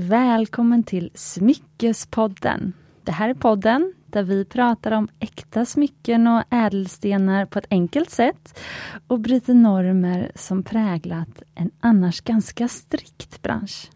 [0.00, 2.72] välkommen till Smyckespodden.
[3.04, 8.10] Det här är podden där vi pratar om äkta smycken och ädelstenar på ett enkelt
[8.10, 8.58] sätt
[9.06, 13.90] och bryter normer som präglat en annars ganska strikt bransch.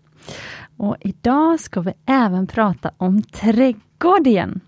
[0.76, 4.60] Och idag ska vi även prata om trädgård igen.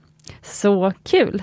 [0.43, 1.43] Så kul!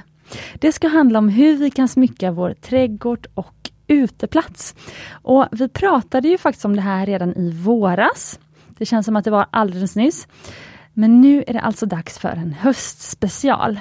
[0.55, 4.75] Det ska handla om hur vi kan smycka vår trädgård och uteplats.
[5.11, 8.39] Och vi pratade ju faktiskt om det här redan i våras.
[8.81, 10.27] Det känns som att det var alldeles nyss.
[10.93, 13.79] Men nu är det alltså dags för en höstspecial.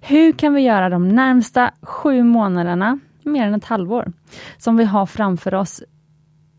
[0.00, 4.12] Hur kan vi göra de närmsta sju månaderna, mer än ett halvår,
[4.58, 5.82] som vi har framför oss,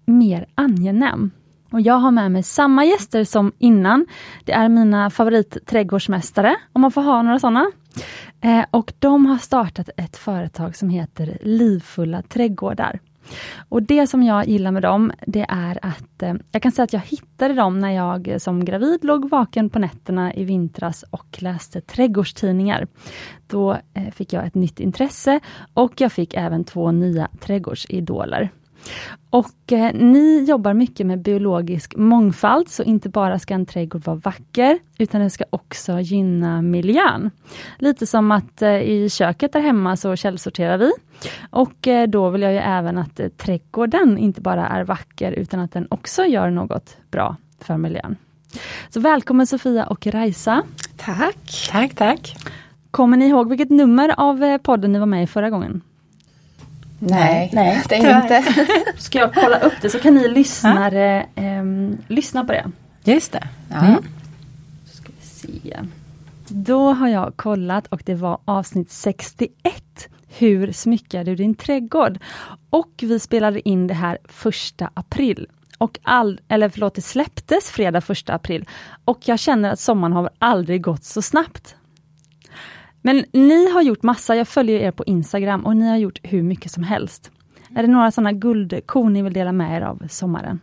[0.06, 1.32] mer angenäm?
[1.72, 4.06] Och jag har med mig samma gäster som innan.
[4.46, 7.72] Det är mina favoritträdgårdsmästare, om man får ha några sådana.
[8.42, 13.00] Eh, och de har startat ett företag som heter Livfulla trädgårdar.
[13.70, 16.94] Och det som jag gillar med dem, det är att eh, jag kan säga att
[16.94, 21.82] jag hittade dem när jag som gravid låg vaken på nätterna i vintras och läste
[21.82, 22.88] trädgårdstidningar.
[23.48, 25.40] Då eh, fick jag ett nytt intresse
[25.74, 28.50] och jag fick även två nya trädgårdsidoler.
[29.30, 34.16] Och eh, ni jobbar mycket med biologisk mångfald, så inte bara ska en trädgård vara
[34.16, 37.32] vacker, utan den ska också gynna miljön.
[37.78, 40.92] Lite som att eh, i köket där hemma så källsorterar vi.
[41.50, 45.60] Och eh, då vill jag ju även att eh, trädgården inte bara är vacker, utan
[45.60, 48.16] att den också gör något bra för miljön.
[48.90, 50.64] Så välkommen Sofia och Rajsa.
[50.98, 51.70] Tack!
[51.72, 52.36] Tack, tack!
[52.92, 55.82] Kommer ni ihåg vilket nummer av eh, podden ni var med i förra gången?
[57.00, 58.44] Nej, nej det är inte.
[58.98, 61.64] Ska jag kolla upp det så kan ni lyssnare eh,
[62.08, 62.72] lyssna på det.
[63.04, 63.48] Just det.
[63.70, 63.86] Ja.
[63.86, 64.04] Mm.
[64.86, 65.78] Ska vi se.
[66.48, 70.10] Då har jag kollat och det var avsnitt 61.
[70.28, 72.20] Hur smyckar du din trädgård?
[72.70, 75.48] Och vi spelade in det här första april.
[75.78, 78.66] Och all, eller förlåt, det släpptes fredag första april.
[79.06, 81.76] Och jag känner att sommaren har aldrig gått så snabbt.
[83.08, 86.44] Men ni har gjort massa, jag följer er på Instagram och ni har gjort hur
[86.44, 87.32] mycket som helst.
[87.76, 90.60] Är det några sådana guldkorn ni vill dela med er av sommaren?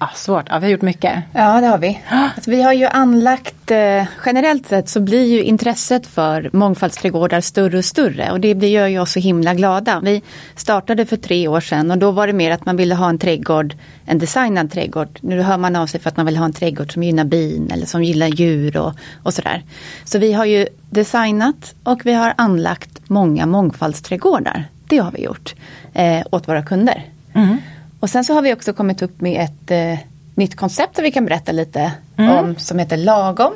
[0.00, 1.22] Ja, svårt, ja, vi har gjort mycket.
[1.32, 2.00] Ja det har vi.
[2.08, 7.78] Alltså, vi har ju anlagt, eh, generellt sett så blir ju intresset för mångfaldsträdgårdar större
[7.78, 10.00] och större och det gör ju oss så himla glada.
[10.02, 10.22] Vi
[10.56, 13.18] startade för tre år sedan och då var det mer att man ville ha en
[13.18, 13.74] trädgård,
[14.04, 15.18] en designad trädgård.
[15.20, 17.70] Nu hör man av sig för att man vill ha en trädgård som gynnar bin
[17.70, 19.62] eller som gillar djur och, och sådär.
[20.04, 24.64] Så vi har ju designat och vi har anlagt många mångfaldsträdgårdar.
[24.88, 25.54] Det har vi gjort
[25.92, 27.04] eh, åt våra kunder.
[27.34, 27.56] Mm.
[28.00, 31.10] Och sen så har vi också kommit upp med ett eh, nytt koncept som vi
[31.10, 32.36] kan berätta lite mm.
[32.36, 33.52] om som heter Lagom.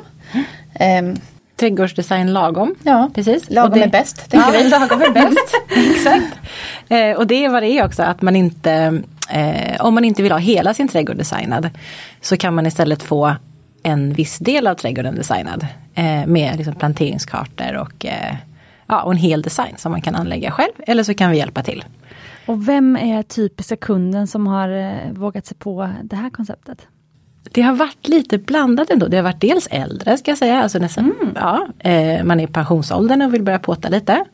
[0.99, 1.15] Um,
[1.55, 2.75] Trädgårdsdesign lagom.
[2.83, 3.49] Ja, precis.
[3.49, 4.27] Lagom det, är bäst.
[4.31, 4.63] Ja, vi.
[4.69, 5.55] lagom är bäst.
[5.95, 6.39] Exakt.
[6.89, 10.23] Eh, och det är vad det är också att man inte, eh, om man inte
[10.23, 11.69] vill ha hela sin trädgård designad,
[12.21, 13.35] så kan man istället få
[13.83, 15.67] en viss del av trädgården designad.
[15.95, 18.35] Eh, med liksom planteringskartor och, eh,
[18.87, 20.73] ja, och en hel design som man kan anlägga själv.
[20.87, 21.83] Eller så kan vi hjälpa till.
[22.45, 26.87] Och vem är typiska kunden som har eh, vågat sig på det här konceptet?
[27.51, 29.07] Det har varit lite blandat ändå.
[29.07, 31.33] Det har varit dels äldre ska jag säga, alltså nästan, mm.
[31.35, 34.25] ja, eh, man är i pensionsåldern och vill börja påta lite.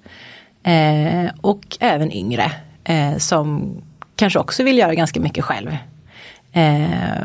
[0.63, 2.51] Eh, och även yngre
[2.83, 3.75] eh, som
[4.15, 5.77] kanske också vill göra ganska mycket själv.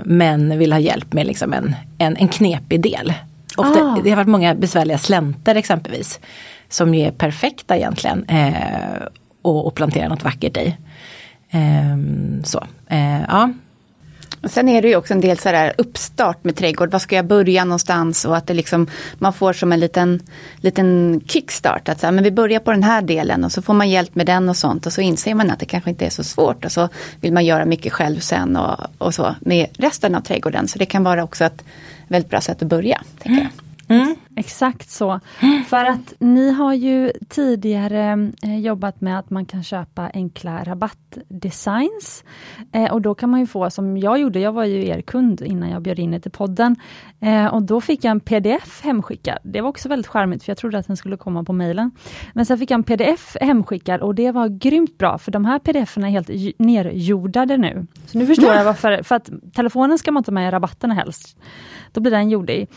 [0.04, 3.12] Men vill ha hjälp med liksom en, en, en knepig del.
[3.56, 4.00] Ofta, ah.
[4.04, 6.20] Det har varit många besvärliga slänter exempelvis.
[6.68, 8.26] Som är perfekta egentligen.
[9.46, 10.76] Och, och plantera något vackert i.
[11.52, 12.58] Um, så,
[12.92, 13.50] uh, ja.
[14.42, 16.90] Och sen är det ju också en del så här uppstart med trädgård.
[16.90, 18.24] Var ska jag börja någonstans?
[18.24, 18.86] Och att det liksom,
[19.18, 20.20] man får som en liten,
[20.56, 21.88] liten kickstart.
[21.88, 24.14] Att så här, men vi börjar på den här delen och så får man hjälp
[24.14, 24.86] med den och sånt.
[24.86, 26.64] Och så inser man att det kanske inte är så svårt.
[26.64, 26.88] Och så
[27.20, 30.68] vill man göra mycket själv sen och, och så med resten av trädgården.
[30.68, 31.64] Så det kan vara också ett
[32.08, 33.02] väldigt bra sätt att börja.
[33.18, 33.65] Tänker jag.
[33.88, 34.16] Mm.
[34.36, 35.20] Exakt så.
[35.66, 42.24] För att ni har ju tidigare eh, jobbat med att man kan köpa enkla rabattdesigns.
[42.72, 45.40] Eh, och då kan man ju få, som jag gjorde, jag var ju er kund
[45.40, 46.76] innan jag bjöd in er till podden.
[47.20, 49.38] Eh, och då fick jag en pdf hemskickad.
[49.42, 51.90] Det var också väldigt charmigt för jag trodde att den skulle komma på mejlen.
[52.32, 55.58] Men sen fick jag en pdf hemskickad och det var grymt bra för de här
[55.58, 56.28] pdf är helt
[56.58, 57.86] nerjordade nu.
[58.06, 61.36] Så nu förstår jag varför, för att telefonen ska man ta med i rabatterna helst.
[61.92, 62.68] Då blir den jordig.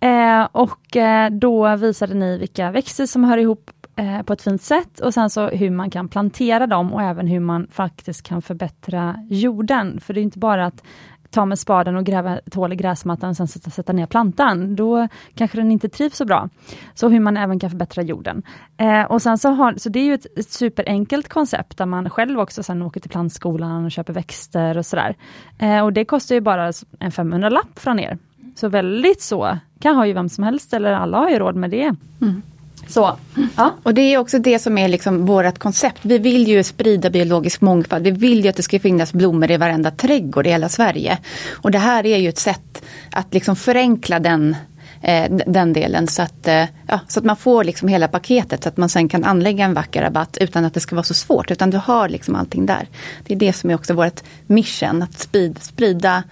[0.00, 4.62] Eh, och eh, då visade ni vilka växter som hör ihop eh, på ett fint
[4.62, 8.42] sätt och sen så hur man kan plantera dem och även hur man faktiskt kan
[8.42, 10.00] förbättra jorden.
[10.00, 10.82] För det är inte bara att
[11.30, 14.76] ta med spaden och gräva ett hål i gräsmattan och sen sätta, sätta ner plantan.
[14.76, 16.48] Då kanske den inte trivs så bra.
[16.94, 18.42] Så hur man även kan förbättra jorden.
[18.76, 22.10] Eh, och sen så, har, så det är ju ett, ett superenkelt koncept där man
[22.10, 25.16] själv också sen åker till plantskolan och köper växter och sådär.
[25.58, 28.18] Eh, och det kostar ju bara en 500-lapp från er.
[28.56, 31.70] Så väldigt så, kan ha ju vem som helst eller alla har ju råd med
[31.70, 31.94] det.
[32.20, 32.42] Mm.
[32.88, 33.16] Så,
[33.56, 33.74] ja.
[33.82, 35.98] Och det är också det som är liksom vårt koncept.
[36.02, 38.04] Vi vill ju sprida biologisk mångfald.
[38.04, 41.18] Vi vill ju att det ska finnas blommor i varenda trädgård i hela Sverige.
[41.50, 42.82] Och det här är ju ett sätt
[43.12, 44.56] att liksom förenkla den
[45.02, 48.68] eh, den delen så att, eh, ja, så att man får liksom hela paketet så
[48.68, 51.50] att man sen kan anlägga en vacker rabatt utan att det ska vara så svårt
[51.50, 52.88] utan du har liksom allting där.
[53.26, 56.22] Det är det som är också vårt mission, att sprida, sprida,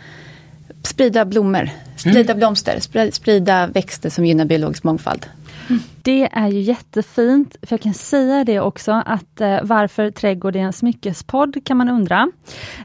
[0.83, 2.39] sprida blommor, sprida mm.
[2.39, 5.27] blomster, sprida växter som gynnar biologisk mångfald.
[6.03, 10.61] Det är ju jättefint, för jag kan säga det också att eh, varför trädgård är
[10.61, 12.31] en smyckespodd kan man undra.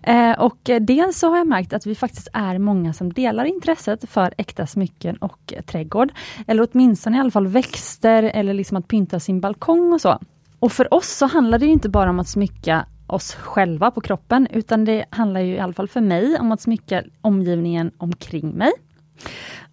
[0.03, 4.09] Eh, och dels så har jag märkt att vi faktiskt är många som delar intresset
[4.09, 6.11] för äkta smycken och trädgård.
[6.47, 10.19] Eller åtminstone i alla fall växter eller liksom att pynta sin balkong och så.
[10.59, 14.47] Och för oss så handlar det inte bara om att smycka oss själva på kroppen,
[14.51, 18.71] utan det handlar ju i alla fall för mig om att smycka omgivningen omkring mig.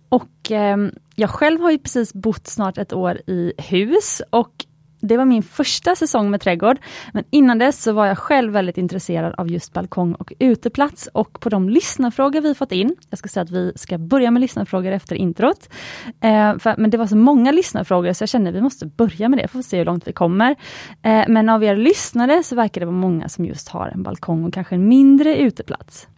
[0.09, 0.77] Och eh,
[1.15, 4.67] jag själv har ju precis bott snart ett år i hus och
[5.01, 6.79] det var min första säsong med trädgård.
[7.13, 11.41] Men innan dess så var jag själv väldigt intresserad av just balkong och uteplats och
[11.41, 14.93] på de lyssnarfrågor vi fått in, jag ska säga att vi ska börja med lyssnarfrågor
[14.93, 15.69] efter introt.
[16.21, 19.29] Eh, för, men det var så många lyssnarfrågor så jag kände att vi måste börja
[19.29, 20.57] med det, får se hur långt vi kommer.
[21.03, 24.45] Eh, men av er lyssnare så verkar det vara många som just har en balkong
[24.45, 26.09] och kanske en mindre uteplats.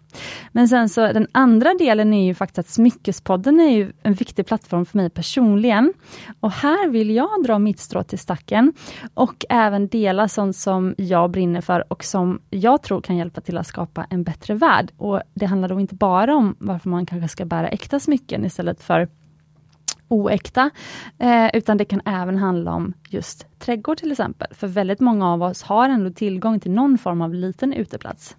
[0.52, 4.46] Men sen så den andra delen är ju faktiskt att Smyckespodden är ju en viktig
[4.46, 5.92] plattform för mig personligen.
[6.40, 8.72] Och här vill jag dra mitt strå till stacken
[9.14, 13.58] och även dela sånt som jag brinner för och som jag tror kan hjälpa till
[13.58, 14.92] att skapa en bättre värld.
[14.96, 18.82] Och Det handlar då inte bara om varför man kanske ska bära äkta smycken istället
[18.82, 19.08] för
[20.12, 20.70] oäkta,
[21.18, 24.48] eh, utan det kan även handla om just trädgård till exempel.
[24.50, 28.36] För väldigt många av oss har ändå tillgång till någon form av liten uteplats.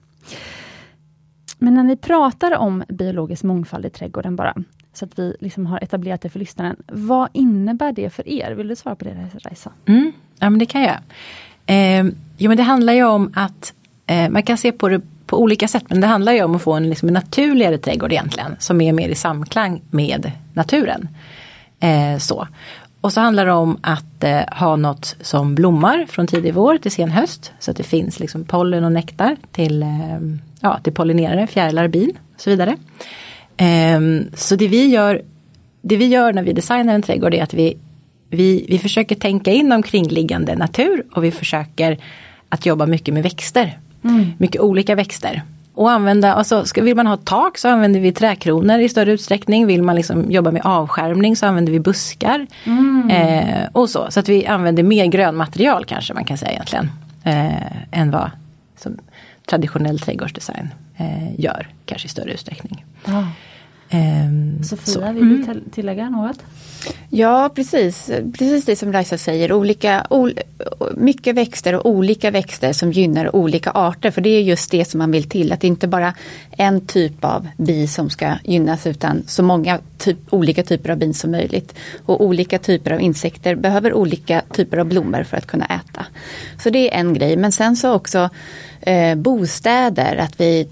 [1.64, 4.54] Men när ni pratar om biologisk mångfald i trädgården bara,
[4.94, 6.76] så att vi liksom har etablerat det för lyssnaren.
[6.88, 8.52] Vad innebär det för er?
[8.52, 9.72] Vill du svara på det Raisa?
[9.86, 10.98] Mm, ja men det kan jag.
[11.66, 12.06] Eh,
[12.38, 13.74] jo men det handlar ju om att
[14.06, 16.62] eh, man kan se på det på olika sätt men det handlar ju om att
[16.62, 21.08] få en, liksom, en naturligare trädgård egentligen som är mer i samklang med naturen.
[21.80, 22.48] Eh, så.
[23.02, 26.92] Och så handlar det om att eh, ha något som blommar från tidig vår till
[26.92, 27.52] sen höst.
[27.60, 30.20] Så att det finns liksom pollen och nektar till, eh,
[30.64, 32.78] ja, till pollinerare, fjärilar, bin och så vidare.
[33.58, 34.00] Eh,
[34.36, 35.22] så det vi, gör,
[35.82, 37.78] det vi gör när vi designar en trädgård är att vi,
[38.30, 41.98] vi, vi försöker tänka in omkringliggande natur och vi försöker
[42.50, 43.80] att jobba mycket med växter.
[44.04, 44.26] Mm.
[44.38, 45.44] Mycket olika växter.
[45.74, 49.68] Och använda, alltså, ska, vill man ha tak så använder vi träkronor i större utsträckning.
[49.68, 52.48] Vill man liksom jobba med avskärmning så använder vi buskar.
[52.66, 53.10] Mm.
[53.10, 56.90] Eh, och så, så att vi använder mer grönmaterial kanske man kan säga egentligen.
[57.24, 58.30] Eh, än vad
[59.46, 62.86] traditionell trädgårdsdesign eh, gör, kanske i större utsträckning.
[63.06, 63.24] Ah.
[64.64, 65.12] Sofia, så.
[65.12, 65.64] vill du mm.
[65.72, 66.40] tillägga något?
[67.10, 69.52] Ja precis, precis det som Raisa säger.
[69.52, 70.40] Olika, ol,
[70.96, 74.12] mycket växter och olika växter som gynnar olika arter.
[74.12, 75.52] För det är just det som man vill till.
[75.52, 76.14] Att det inte bara
[76.52, 81.14] en typ av bi som ska gynnas utan så många typ, olika typer av bin
[81.14, 81.76] som möjligt.
[82.06, 86.06] Och olika typer av insekter behöver olika typer av blommor för att kunna äta.
[86.64, 87.38] Så det är en grej.
[87.38, 88.30] Men sen så också
[88.82, 90.18] eh, bostäder.
[90.18, 90.68] Att vi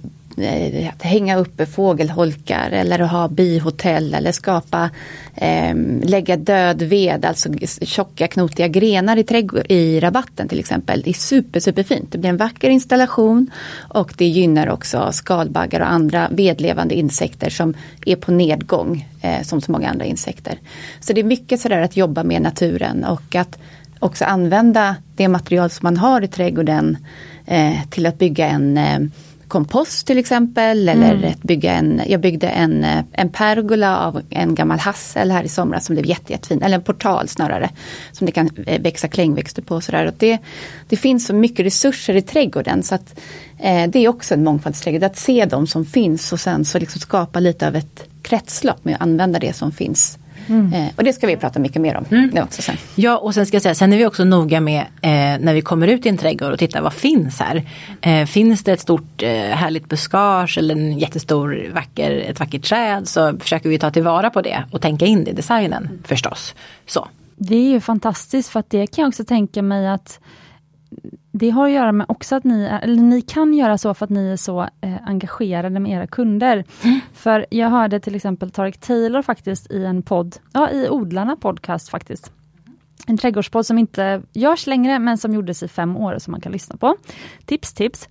[0.94, 4.90] att hänga uppe fågelholkar eller att ha bihotell eller skapa,
[5.36, 7.50] eh, lägga död ved, alltså
[7.82, 11.02] tjocka knotiga grenar i, trädgård, i rabatten till exempel.
[11.02, 12.12] Det är super, superfint.
[12.12, 17.74] Det blir en vacker installation och det gynnar också skalbaggar och andra vedlevande insekter som
[18.06, 20.60] är på nedgång eh, som så många andra insekter.
[21.00, 23.58] Så det är mycket sådär att jobba med naturen och att
[24.00, 26.98] också använda det material som man har i trädgården
[27.46, 29.00] eh, till att bygga en eh,
[29.51, 30.89] kompost till exempel.
[30.89, 31.34] Eller mm.
[31.41, 35.96] bygga en, jag byggde en, en pergola av en gammal hassel här i somras som
[35.96, 36.62] blev jätte, jättefin.
[36.62, 37.70] Eller en portal snarare.
[38.12, 39.81] Som det kan eh, växa klängväxter på.
[39.81, 40.05] Sådär.
[40.05, 40.38] Och det,
[40.89, 43.20] det finns så mycket resurser i trädgården så att
[43.60, 45.03] eh, det är också en mångfaldsträdgård.
[45.03, 48.96] Att se de som finns och sen så liksom skapa lite av ett kretslopp med
[48.96, 50.17] att använda det som finns
[50.48, 50.74] Mm.
[50.74, 52.43] Eh, och det ska vi prata mycket mer om mm.
[52.43, 52.75] också sen.
[52.95, 55.62] Ja och sen ska jag säga, sen är vi också noga med eh, när vi
[55.62, 57.63] kommer ut i en trädgård och tittar vad finns här.
[58.01, 63.07] Eh, finns det ett stort eh, härligt buskage eller en jättestor vacker, ett vackert träd
[63.07, 66.03] så försöker vi ta tillvara på det och tänka in det i designen mm.
[66.03, 66.55] förstås.
[66.86, 67.07] Så.
[67.36, 70.19] Det är ju fantastiskt för att det kan jag också tänka mig att
[71.31, 74.10] det har att göra med också att ni, eller ni kan göra så för att
[74.10, 76.65] ni är så eh, engagerade med era kunder.
[76.83, 77.00] Mm.
[77.13, 81.89] För jag hörde till exempel Tarek Taylor faktiskt i en podd, ja i Odlarna podcast
[81.89, 82.31] faktiskt.
[83.07, 86.41] En trädgårdspodd som inte görs längre men som gjordes i fem år och som man
[86.41, 86.95] kan lyssna på.
[87.45, 88.10] Tips tips.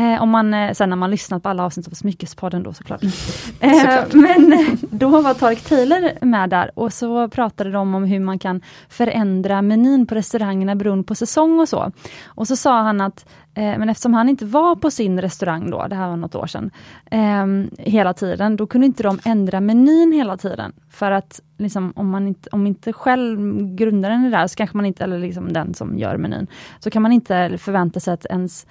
[0.00, 3.02] Eh, om man, eh, sen när man lyssnat på alla avsnitt av Smyckespodden då såklart.
[3.60, 4.12] Eh, såklart.
[4.12, 8.60] Men då var Tarek Taylor med där och så pratade de om hur man kan
[8.88, 11.92] förändra menyn på restaurangerna beroende på säsong och så.
[12.26, 15.86] Och så sa han att Eh, men eftersom han inte var på sin restaurang då,
[15.86, 16.70] det här var något år sedan,
[17.10, 17.46] eh,
[17.78, 20.72] hela tiden, då kunde inte de ändra menyn hela tiden.
[20.90, 23.38] För att liksom, om man inte, om inte själv
[23.74, 26.46] grundaren är där, så kanske man inte, eller liksom den som gör menyn,
[26.78, 28.66] så kan man inte förvänta sig att ens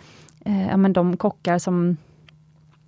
[0.46, 1.98] eh, ja, men de kockar som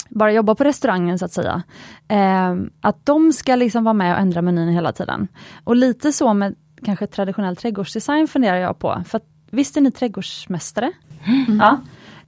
[0.09, 1.63] bara jobbar på restaurangen så att säga,
[2.07, 5.27] eh, att de ska liksom vara med och ändra menyn hela tiden.
[5.63, 6.55] Och lite så med
[6.85, 9.03] kanske traditionell trädgårdsdesign funderar jag på.
[9.07, 10.91] För att, visst är ni trädgårdsmästare?
[11.25, 11.59] Mm.
[11.59, 11.79] Ja.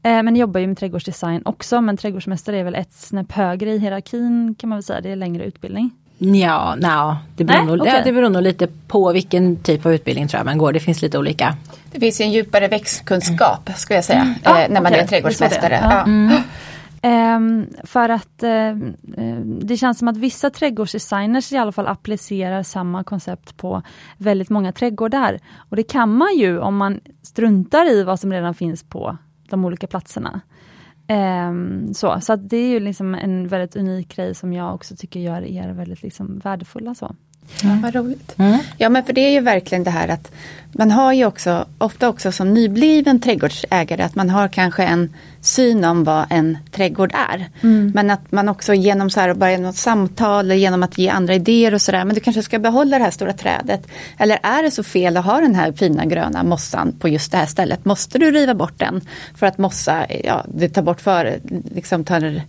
[0.09, 3.77] Eh, men jobbar ju med trädgårdsdesign också, men trädgårdsmästare är väl ett snäpp högre i
[3.77, 5.91] hierarkin kan man väl säga, det är längre utbildning.
[6.23, 7.93] Ja, no, det, beror nog, okay.
[7.93, 10.73] ja, det beror nog lite på vilken typ av utbildning tror jag man går.
[10.73, 11.55] Det finns lite olika.
[11.91, 14.35] Det finns en djupare växtkunskap skulle jag säga, mm.
[14.45, 14.99] eh, när man okay.
[14.99, 15.79] är trädgårdsmästare.
[15.81, 16.03] Ja.
[16.03, 16.43] Mm.
[17.05, 18.75] Um, för att uh,
[19.45, 23.81] det känns som att vissa trädgårdsdesigners i alla fall applicerar samma koncept på
[24.17, 25.39] väldigt många trädgårdar.
[25.69, 29.17] Och det kan man ju om man struntar i vad som redan finns på
[29.49, 30.41] de olika platserna.
[31.07, 35.19] Um, så så det är ju liksom en väldigt unik grej som jag också tycker
[35.19, 36.95] gör er väldigt liksom värdefulla.
[36.95, 37.15] Så.
[37.61, 38.35] Ja, vad roligt.
[38.37, 38.59] Mm.
[38.77, 40.31] Ja men för det är ju verkligen det här att
[40.75, 45.85] man har ju också, ofta också som nybliven trädgårdsägare, att man har kanske en syn
[45.85, 47.49] om vad en trädgård är.
[47.61, 47.91] Mm.
[47.95, 51.35] Men att man också genom så här, bara genom samtal, eller genom att ge andra
[51.35, 53.87] idéer och sådär, men du kanske ska behålla det här stora trädet.
[54.17, 57.37] Eller är det så fel att ha den här fina gröna mossan på just det
[57.37, 57.85] här stället?
[57.85, 59.01] Måste du riva bort den?
[59.35, 61.39] För att mossa, ja det tar bort för,
[61.75, 62.41] liksom tar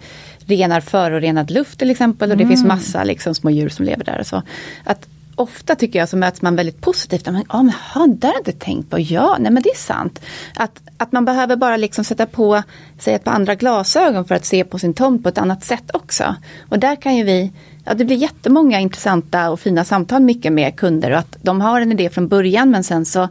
[0.47, 2.57] renar förorenad luft till exempel och det mm.
[2.57, 4.21] finns massa liksom, små djur som lever där.
[4.21, 4.43] Och så.
[4.85, 7.27] Att ofta tycker jag så möts man väldigt positivt.
[7.27, 8.99] Men, ja, men, har jag inte tänkt på.
[9.01, 10.21] Ja, nej men det är sant.
[10.55, 12.63] Att, att man behöver bara liksom sätta på
[12.99, 15.91] sig ett par andra glasögon för att se på sin tomt på ett annat sätt
[15.93, 16.37] också.
[16.69, 17.53] Och där kan ju vi
[17.87, 21.81] Ja, det blir jättemånga intressanta och fina samtal mycket med kunder och att de har
[21.81, 23.29] en idé från början men sen så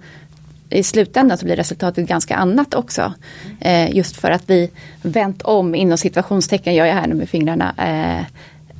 [0.74, 3.13] i slutändan så blir resultatet ganska annat också.
[3.60, 4.70] Eh, just för att vi
[5.01, 7.74] vänt om inom situationstecken, gör jag här nu med fingrarna.
[7.77, 8.25] Eh,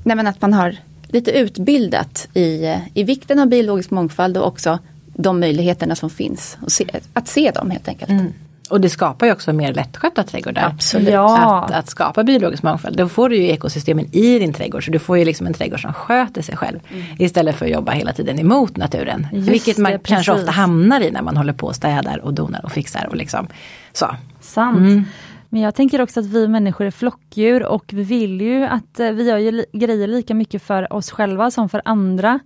[0.04, 4.80] nej men att man har lite utbildat i, i vikten av biologisk mångfald och också
[5.16, 6.58] de möjligheterna som finns.
[6.68, 8.12] Se, att se dem helt enkelt.
[8.12, 8.34] Mm.
[8.74, 10.64] Och det skapar ju också mer lättskötta trädgårdar.
[10.74, 11.10] Absolut.
[11.14, 11.64] Ja.
[11.64, 12.98] Att, att skapa biologisk mångfald.
[12.98, 14.86] Då får du ju ekosystemen i din trädgård.
[14.86, 16.80] Så du får ju liksom en trädgård som sköter sig själv.
[16.92, 17.04] Mm.
[17.20, 19.28] Istället för att jobba hela tiden emot naturen.
[19.32, 22.34] Just Vilket man det, kanske ofta hamnar i när man håller på och städar och
[22.34, 23.08] donar och fixar.
[23.10, 23.48] Och liksom.
[23.94, 24.16] så.
[24.40, 24.78] Sant.
[24.78, 25.04] Mm.
[25.50, 29.12] Men jag tänker också att vi människor är flockdjur och vi vill ju att eh,
[29.12, 32.40] vi gör ju grejer lika mycket för oss själva som för andra.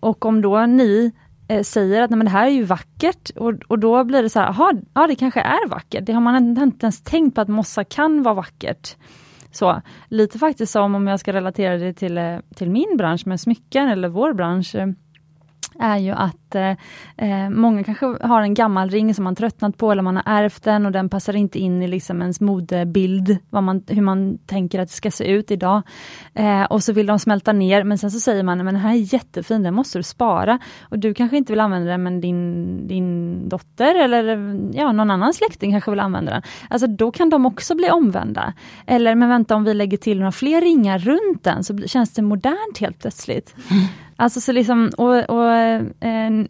[0.00, 1.12] Och om då ni
[1.52, 4.30] Eh, säger att Nej, men det här är ju vackert och, och då blir det
[4.30, 4.54] så här,
[4.94, 6.06] ja det kanske är vackert.
[6.06, 8.96] Det har man inte ens tänkt på att mossa kan vara vackert.
[9.50, 13.40] Så lite faktiskt som om jag ska relatera det till, eh, till min bransch med
[13.40, 14.88] smycken eller vår bransch eh,
[15.78, 16.76] är ju att eh,
[17.16, 20.62] eh, många kanske har en gammal ring som man tröttnat på eller man har ärvt
[20.64, 24.80] den och den passar inte in i liksom ens modebild, vad man, hur man tänker
[24.80, 25.82] att det ska se ut idag.
[26.34, 28.94] Eh, och så vill de smälta ner men sen så säger man, men den här
[28.94, 30.58] är jättefin, den måste du spara.
[30.82, 34.24] Och du kanske inte vill använda den men din, din dotter eller
[34.72, 36.42] ja, någon annan släkting kanske vill använda den.
[36.70, 38.52] Alltså då kan de också bli omvända.
[38.86, 42.22] Eller men vänta om vi lägger till några fler ringar runt den så känns det
[42.22, 43.54] modernt helt plötsligt.
[43.70, 43.84] Mm.
[44.16, 45.82] Alltså så liksom, och, och eh,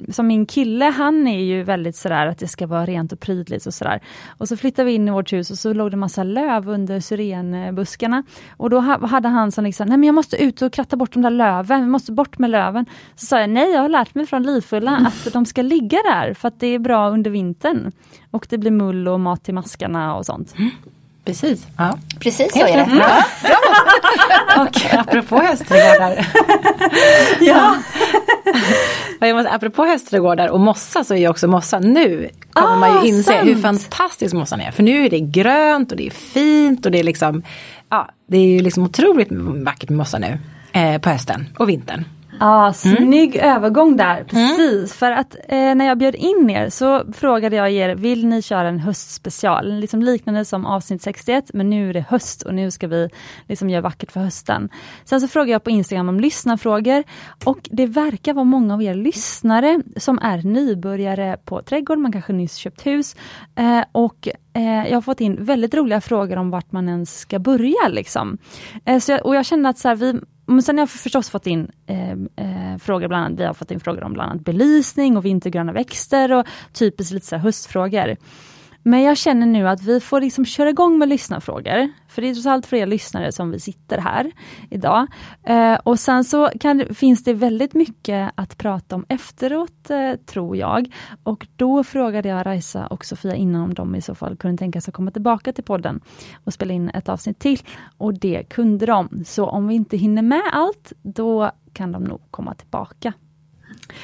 [0.08, 3.66] som min kille, han är ju väldigt sådär att det ska vara rent och prydligt
[3.66, 4.00] och sådär.
[4.38, 7.00] Och så flyttade vi in i vårt hus och så låg det massa löv under
[7.00, 8.22] syrenbuskarna.
[8.56, 11.22] Och då hade han som liksom, nej men jag måste ut och kratta bort de
[11.22, 12.86] där löven, vi måste bort med löven.
[13.14, 16.34] Så sa jag, nej jag har lärt mig från livfulla att de ska ligga där
[16.34, 17.92] för att det är bra under vintern.
[18.30, 20.54] Och det blir mull och mat till maskarna och sånt.
[20.58, 20.70] Mm.
[21.24, 21.66] Precis.
[21.78, 21.98] Ja.
[22.20, 22.82] Precis så är det.
[22.82, 23.00] Mm.
[24.60, 26.26] och apropå hästträdgårdar.
[27.40, 27.76] ja.
[29.50, 33.04] apropå hästträdgårdar och mossa så är ju också mossa nu kommer ah, man ju ah,
[33.04, 33.48] inse sant.
[33.48, 34.70] hur fantastisk mossan är.
[34.70, 37.42] För nu är det grönt och det är fint och det är liksom
[37.88, 39.28] Ja, det är ju liksom otroligt
[39.64, 40.38] vackert med mossa nu
[40.72, 42.04] eh, på hösten och vintern.
[42.40, 43.56] Ja, snygg mm.
[43.56, 44.60] övergång där, precis.
[44.60, 44.88] Mm.
[44.88, 48.68] För att eh, när jag bjöd in er så frågade jag er, vill ni köra
[48.68, 49.78] en höstspecial?
[49.80, 53.08] Liksom liknande som avsnitt 61, men nu är det höst och nu ska vi
[53.48, 54.68] liksom göra vackert för hösten.
[55.04, 57.04] Sen så frågade jag på Instagram om lyssnarfrågor
[57.44, 62.32] och det verkar vara många av er lyssnare som är nybörjare på trädgård, man kanske
[62.32, 63.16] nyss köpt hus.
[63.56, 67.38] Eh, och eh, jag har fått in väldigt roliga frågor om vart man ens ska
[67.38, 67.88] börja.
[67.88, 68.38] Liksom.
[68.84, 71.30] Eh, så jag, och jag känner att så här, vi men sen har jag förstås
[71.30, 74.44] fått in eh, eh, frågor, bland annat, vi har fått in frågor om bland annat
[74.44, 78.16] belysning och vintergröna växter och typiskt lite så höstfrågor.
[78.82, 81.88] Men jag känner nu att vi får liksom köra igång med lyssnarfrågor.
[82.08, 84.32] För det är trots allt för er lyssnare som vi sitter här
[84.70, 85.06] idag.
[85.42, 90.56] Eh, och sen så kan, finns det väldigt mycket att prata om efteråt, eh, tror
[90.56, 90.94] jag.
[91.22, 94.80] Och då frågade jag Raisa och Sofia innan om de i så fall kunde tänka
[94.80, 96.00] sig att komma tillbaka till podden
[96.44, 97.60] och spela in ett avsnitt till.
[97.98, 99.24] Och det kunde de.
[99.26, 103.12] Så om vi inte hinner med allt, då kan de nog komma tillbaka.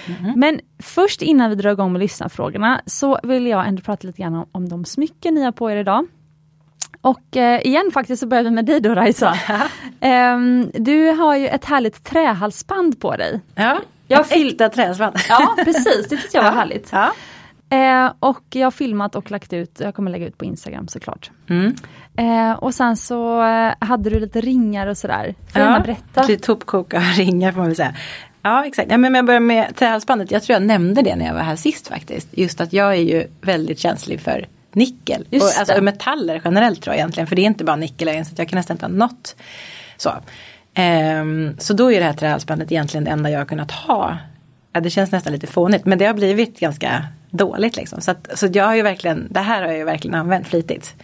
[0.06, 0.40] Mm.
[0.40, 4.35] Men först innan vi drar igång med lyssnarfrågorna så vill jag ändå prata lite grann
[4.35, 6.06] om, om de smycken ni har på er idag.
[7.00, 9.35] Och eh, igen faktiskt så börjar vi med dig då Raisa.
[10.00, 10.38] eh,
[10.75, 13.40] du har ju ett härligt trähalsband på dig.
[13.54, 15.16] Ja, jag ett äkta trähalsband.
[15.28, 16.88] ja precis, det tyckte jag var härligt.
[16.92, 17.12] Ja.
[17.70, 21.30] Eh, och jag har filmat och lagt ut, jag kommer lägga ut på Instagram såklart.
[21.49, 21.75] Mm.
[22.16, 25.35] Eh, och sen så eh, hade du lite ringar och sådär.
[25.52, 26.23] Får ja, berätta?
[26.23, 27.94] Lite hopkok av ringar får man väl säga.
[28.49, 30.31] Ja exakt, ja, men jag börjar med trähalsbandet.
[30.31, 32.28] Jag tror jag nämnde det när jag var här sist faktiskt.
[32.31, 35.26] Just att jag är ju väldigt känslig för nickel.
[35.31, 37.26] och, alltså metaller generellt tror jag egentligen.
[37.26, 39.37] För det är inte bara nickel, ens jag kan nästan inte ha något.
[39.97, 40.11] Så.
[40.78, 44.19] Um, så då är det här trähalsbandet egentligen det enda jag har kunnat ha.
[44.73, 48.00] Ja, det känns nästan lite fånigt men det har blivit ganska dåligt liksom.
[48.00, 50.95] Så, att, så jag har ju verkligen, det här har jag ju verkligen använt flitigt.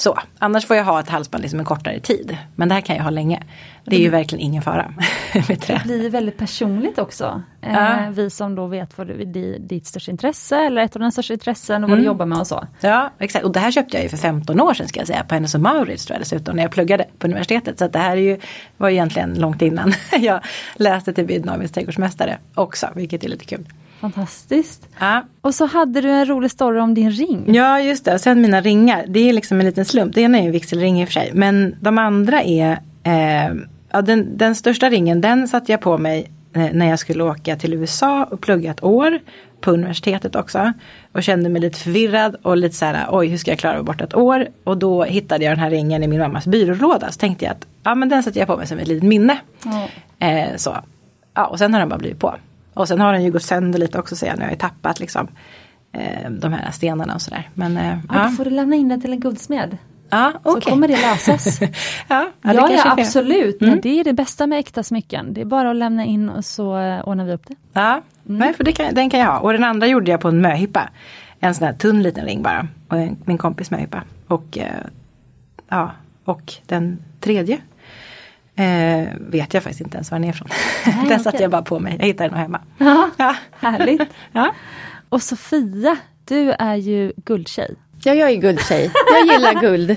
[0.00, 2.36] Så, annars får jag ha ett halsband liksom en kortare tid.
[2.56, 3.42] Men det här kan jag ha länge.
[3.84, 4.94] Det är ju verkligen ingen fara.
[5.48, 5.80] med trä.
[5.84, 7.42] Det blir väldigt personligt också.
[7.62, 8.04] Eh, ja.
[8.04, 11.32] Eh, vi som då vet vad du, ditt största intresse eller ett av dina största
[11.32, 12.02] intressen och vad mm.
[12.02, 12.66] du jobbar med och så.
[12.80, 15.24] Ja exakt och det här köpte jag ju för 15 år sedan ska jag säga
[15.24, 17.78] på Hennes Mauritz tror jag dessutom när jag pluggade på universitetet.
[17.78, 18.38] Så det här är ju,
[18.76, 20.40] var ju egentligen långt innan jag
[20.74, 23.66] läste till Bydnavis trädgårdsmästare också vilket är lite kul.
[24.00, 24.88] Fantastiskt.
[24.98, 25.24] Ja.
[25.40, 27.54] Och så hade du en rolig story om din ring.
[27.54, 29.04] Ja just det, sen mina ringar.
[29.08, 30.14] Det är liksom en liten slump.
[30.14, 31.30] Det ena är en vigselring i och för sig.
[31.34, 33.54] Men de andra är eh,
[33.90, 37.56] ja, den, den största ringen den satte jag på mig eh, när jag skulle åka
[37.56, 39.18] till USA och plugga ett år.
[39.60, 40.72] På universitetet också.
[41.12, 43.82] Och kände mig lite förvirrad och lite så här oj hur ska jag klara mig
[43.82, 44.48] bort ett år.
[44.64, 47.10] Och då hittade jag den här ringen i min mammas byrålåda.
[47.10, 49.38] Så tänkte jag att ja men den sätter jag på mig som ett litet minne.
[49.64, 50.48] Mm.
[50.48, 50.76] Eh, så.
[51.34, 52.34] Ja och sen har den bara blivit på.
[52.80, 54.44] Och sen har den ju gått sönder lite också ser jag nu.
[54.44, 55.28] Jag har tappat liksom
[55.92, 57.50] eh, de här stenarna och sådär.
[57.54, 59.78] Men eh, ja, Då får du lämna in den till en guldsmed.
[60.10, 60.62] Ja, okay.
[60.62, 61.60] Så kommer det lösas.
[61.60, 61.68] ja,
[62.08, 63.62] ja, ja, ja absolut.
[63.62, 63.80] Mm.
[63.82, 65.34] Det är det bästa med äkta smycken.
[65.34, 67.54] Det är bara att lämna in och så eh, ordnar vi upp det.
[67.72, 68.02] Ja, mm.
[68.24, 69.38] Nej, för kan, den kan jag ha.
[69.38, 70.88] Och den andra gjorde jag på en möhippa.
[71.40, 72.68] En sån här tunn liten ring bara.
[72.88, 74.02] Och en, min kompis möhippa.
[74.26, 74.66] Och, eh,
[75.68, 75.90] ja,
[76.24, 77.58] och den tredje
[78.56, 80.48] Eh, vet jag faktiskt inte ens var den är ifrån.
[80.86, 81.18] Nej, den okay.
[81.18, 81.96] satte jag bara på mig.
[81.98, 82.60] Jag hittade den hemma.
[82.78, 83.36] Ja, ja.
[83.60, 84.02] Härligt.
[84.32, 84.54] ja.
[85.08, 87.74] Och Sofia, du är ju guldtjej.
[88.04, 88.90] Ja, jag är guldtjej.
[89.12, 89.90] Jag gillar guld.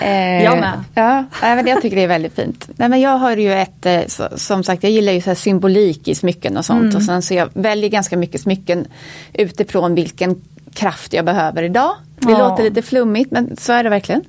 [0.00, 0.84] eh, jag med.
[0.94, 2.68] Ja, men jag tycker det är väldigt fint.
[2.76, 4.00] Nej, men jag har ju ett, eh,
[4.36, 6.82] som sagt, jag gillar ju så symbolik i smycken och sånt.
[6.82, 6.96] Mm.
[6.96, 8.86] Och sen så jag väljer ganska mycket smycken
[9.32, 10.42] utifrån vilken
[10.74, 11.94] kraft jag behöver idag.
[12.18, 12.38] Det ja.
[12.48, 14.24] låter lite flummigt men så är det verkligen.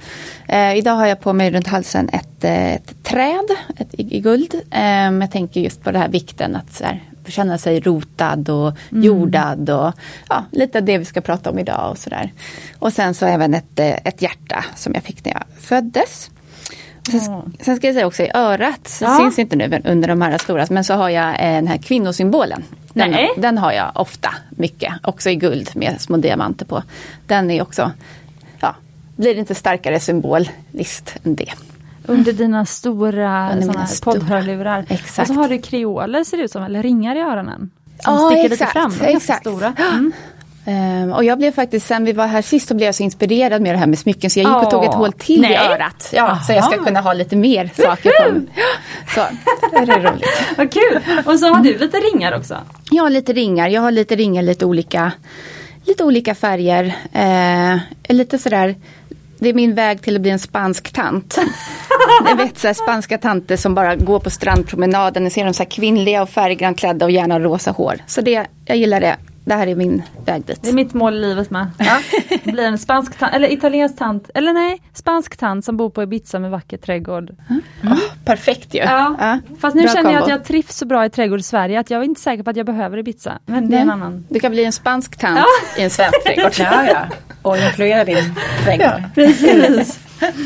[0.48, 3.46] Eh, idag har jag på mig runt halsen ett, eh, ett träd
[3.78, 4.54] ett, i, i guld.
[4.72, 8.78] Eh, jag tänker just på den här vikten att så här, känna sig rotad och
[8.92, 9.04] mm.
[9.04, 9.94] jordad och
[10.30, 12.32] ja, lite av det vi ska prata om idag och sådär.
[12.80, 16.32] Och sen så även ett, eh, ett hjärta som jag fick när jag föddes.
[17.12, 19.18] Sen, sen, ska jag säga också i örat, ja.
[19.18, 22.64] syns inte nu under de här stora, men så har jag eh, den här kvinnosymbolen.
[22.94, 26.84] Den, den, har jag ofta mycket, också i guld med små diamanter på.
[27.28, 27.92] Den är också,
[28.60, 28.76] ja,
[29.16, 31.54] blir inte starkare symbolist än det.
[32.08, 33.54] Under dina stora
[34.04, 34.86] poddhörlurar.
[34.90, 35.30] Exakt.
[35.30, 37.70] Och så har du kreoler ser det ut som, eller ringar i öronen.
[38.00, 39.42] Som ja, sticker exakt, lite fram, exakt.
[39.42, 39.74] stora.
[39.78, 40.14] Mm.
[40.68, 43.62] Um, och jag blev faktiskt, sen vi var här sist så blev jag så inspirerad
[43.62, 45.52] med det här med smycken så jag gick och tog ett hål till nej.
[45.52, 46.10] i örat.
[46.14, 48.42] Ja, så jag ska kunna ha lite mer saker på.
[49.16, 49.22] Så,
[49.72, 50.28] det är roligt.
[50.58, 51.00] Vad kul!
[51.26, 52.58] Och så har du lite ringar också?
[52.92, 55.12] Jag har lite ringar, jag har lite ringar, lite olika,
[55.86, 56.86] lite olika färger.
[57.16, 58.76] Uh, lite sådär
[59.40, 61.38] det är min väg till att bli en spansk tant.
[62.26, 65.24] Jag vet så här, spanska tanter som bara går på strandpromenaden.
[65.24, 67.96] Ni ser de så här kvinnliga och färggrant klädda och gärna rosa hår.
[68.08, 69.16] Så det, jag gillar det
[69.48, 70.60] det här är min väg dit.
[70.62, 71.68] Det är mitt mål i livet med.
[71.78, 72.00] Ja.
[72.52, 76.40] Bli en spansk tant, eller italiensk tant, eller nej, spansk tant som bor på Ibiza
[76.40, 77.36] med vacker trädgård.
[77.50, 77.62] Mm.
[77.84, 78.80] Oh, perfekt ju.
[78.80, 79.16] Ja.
[79.20, 79.40] ja.
[79.60, 81.90] Fast nu bra känner jag att jag trivs så bra i trädgård i Sverige att
[81.90, 83.40] jag är inte säker på att jag behöver Ibiza.
[83.46, 84.26] Men det är en annan.
[84.30, 85.82] Du kan bli en spansk tant ja.
[85.82, 86.52] i en svensk trädgård.
[86.60, 87.06] ja, ja.
[87.42, 88.88] Och influera din trädgård.
[88.88, 90.00] Ja, precis.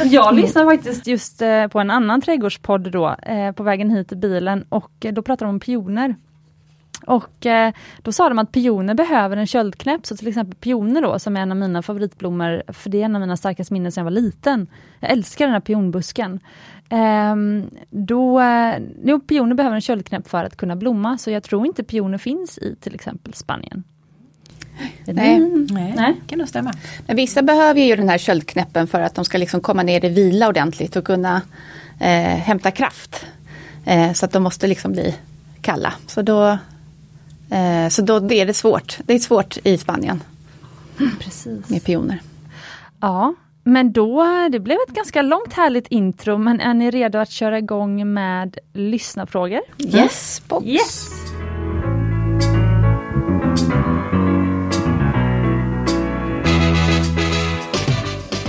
[0.04, 4.16] Jag lyssnar faktiskt just eh, på en annan trädgårdspodd då, eh, på vägen hit i
[4.16, 6.16] bilen och då pratar de om pioner.
[7.08, 11.20] Och eh, då sa de att pioner behöver en köldknäpp, så till exempel pioner då
[11.20, 14.02] som är en av mina favoritblommor, för det är en av mina starkaste minnen sedan
[14.02, 14.68] jag var liten.
[15.00, 16.40] Jag älskar den här pionbusken.
[16.90, 17.36] Eh,
[17.90, 22.18] då, eh, pioner behöver en köldknäpp för att kunna blomma, så jag tror inte pioner
[22.18, 23.84] finns i till exempel Spanien.
[25.06, 25.40] Nej.
[25.70, 26.22] Nej, Nej.
[26.28, 26.74] kan nog stämma.
[27.08, 30.10] Men vissa behöver ju den här köldknäppen för att de ska liksom komma ner i
[30.10, 31.42] vila ordentligt och kunna
[32.00, 33.26] eh, hämta kraft.
[33.86, 35.16] Eh, så att de måste liksom bli
[35.62, 35.94] kalla.
[36.08, 36.58] Så då,
[37.90, 38.98] så då det är det svårt.
[39.06, 40.24] Det är svårt i Spanien
[41.20, 41.70] Precis.
[41.70, 42.22] med pioner.
[43.00, 43.34] Ja,
[43.64, 47.58] men då, det blev ett ganska långt härligt intro, men är ni redo att köra
[47.58, 49.62] igång med lyssnarfrågor?
[49.78, 50.66] Yes, box.
[50.66, 51.10] Yes!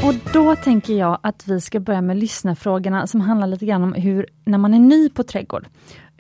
[0.05, 3.93] Och då tänker jag att vi ska börja med lyssnarfrågorna som handlar lite grann om
[3.93, 5.67] hur, när man är ny på trädgård,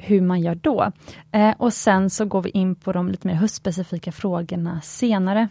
[0.02, 0.92] hur man gör då.
[1.32, 5.48] Eh, och sen så går vi in på de lite mer höstspecifika frågorna senare.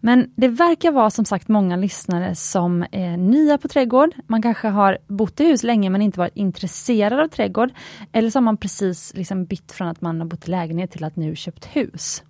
[0.00, 4.10] Men det verkar vara som sagt många lyssnare som är nya på trädgård.
[4.26, 7.70] Man kanske har bott i hus länge men inte varit intresserad av trädgård.
[8.12, 11.04] Eller så har man precis liksom bytt från att man har bott i lägenhet till
[11.04, 12.22] att nu köpt hus.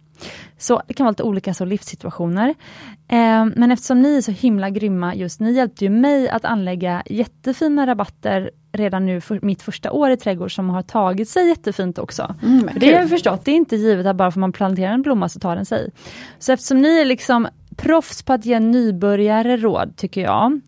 [0.59, 2.49] Så det kan vara lite olika så livssituationer.
[3.09, 7.03] Eh, men eftersom ni är så himla grymma just, ni hjälpte ju mig att anlägga
[7.07, 11.99] jättefina rabatter redan nu för mitt första år i trädgård som har tagit sig jättefint
[11.99, 12.35] också.
[12.43, 15.03] Mm, det har jag förstått, det är inte givet att bara för man planterar en
[15.03, 15.91] blomma så tar den sig.
[16.39, 20.61] Så eftersom ni är liksom proffs på att ge nybörjare råd tycker jag,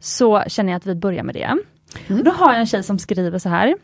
[0.00, 1.58] så känner jag att vi börjar med det.
[2.14, 3.74] Och då har jag en tjej som skriver så här.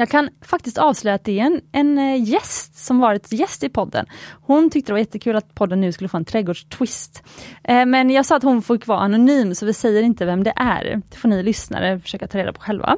[0.00, 3.68] Jag kan faktiskt avslöja att det är en, en eh, gäst som varit gäst i
[3.68, 4.06] podden.
[4.40, 7.22] Hon tyckte det var jättekul att podden nu skulle få en trädgårdstwist.
[7.64, 10.52] Eh, men jag sa att hon får vara anonym så vi säger inte vem det
[10.56, 11.02] är.
[11.10, 12.96] Det får ni lyssnare försöka ta reda på själva.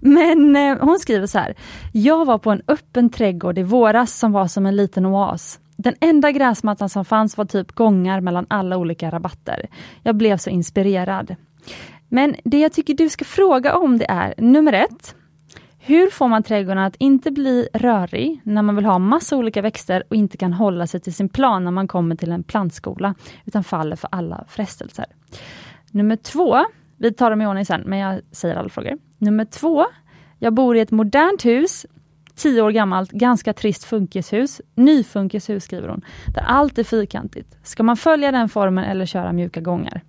[0.00, 1.54] Men eh, hon skriver så här.
[1.92, 5.60] Jag var på en öppen trädgård i våras som var som en liten oas.
[5.76, 9.66] Den enda gräsmattan som fanns var typ gångar mellan alla olika rabatter.
[10.02, 11.36] Jag blev så inspirerad.
[12.08, 15.14] Men det jag tycker du ska fråga om det är nummer ett.
[15.88, 20.02] Hur får man trädgården att inte bli rörig när man vill ha massa olika växter
[20.08, 23.64] och inte kan hålla sig till sin plan när man kommer till en plantskola, utan
[23.64, 25.06] faller för alla frestelser.
[25.90, 26.64] Nummer två,
[26.96, 28.98] vi tar dem i ordning sen, men jag säger alla frågor.
[29.18, 29.86] Nummer två,
[30.38, 31.86] jag bor i ett modernt hus,
[32.34, 37.58] tio år gammalt, ganska trist funkishus, nyfunkishus skriver hon, där allt är fyrkantigt.
[37.62, 40.02] Ska man följa den formen eller köra mjuka gångar?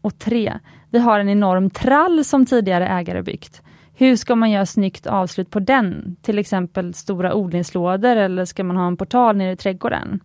[0.00, 0.58] Och tre,
[0.90, 3.62] vi har en enorm trall som tidigare ägare byggt.
[3.96, 6.16] Hur ska man göra snyggt avslut på den?
[6.22, 10.20] Till exempel stora odlingslådor eller ska man ha en portal nere i trädgården?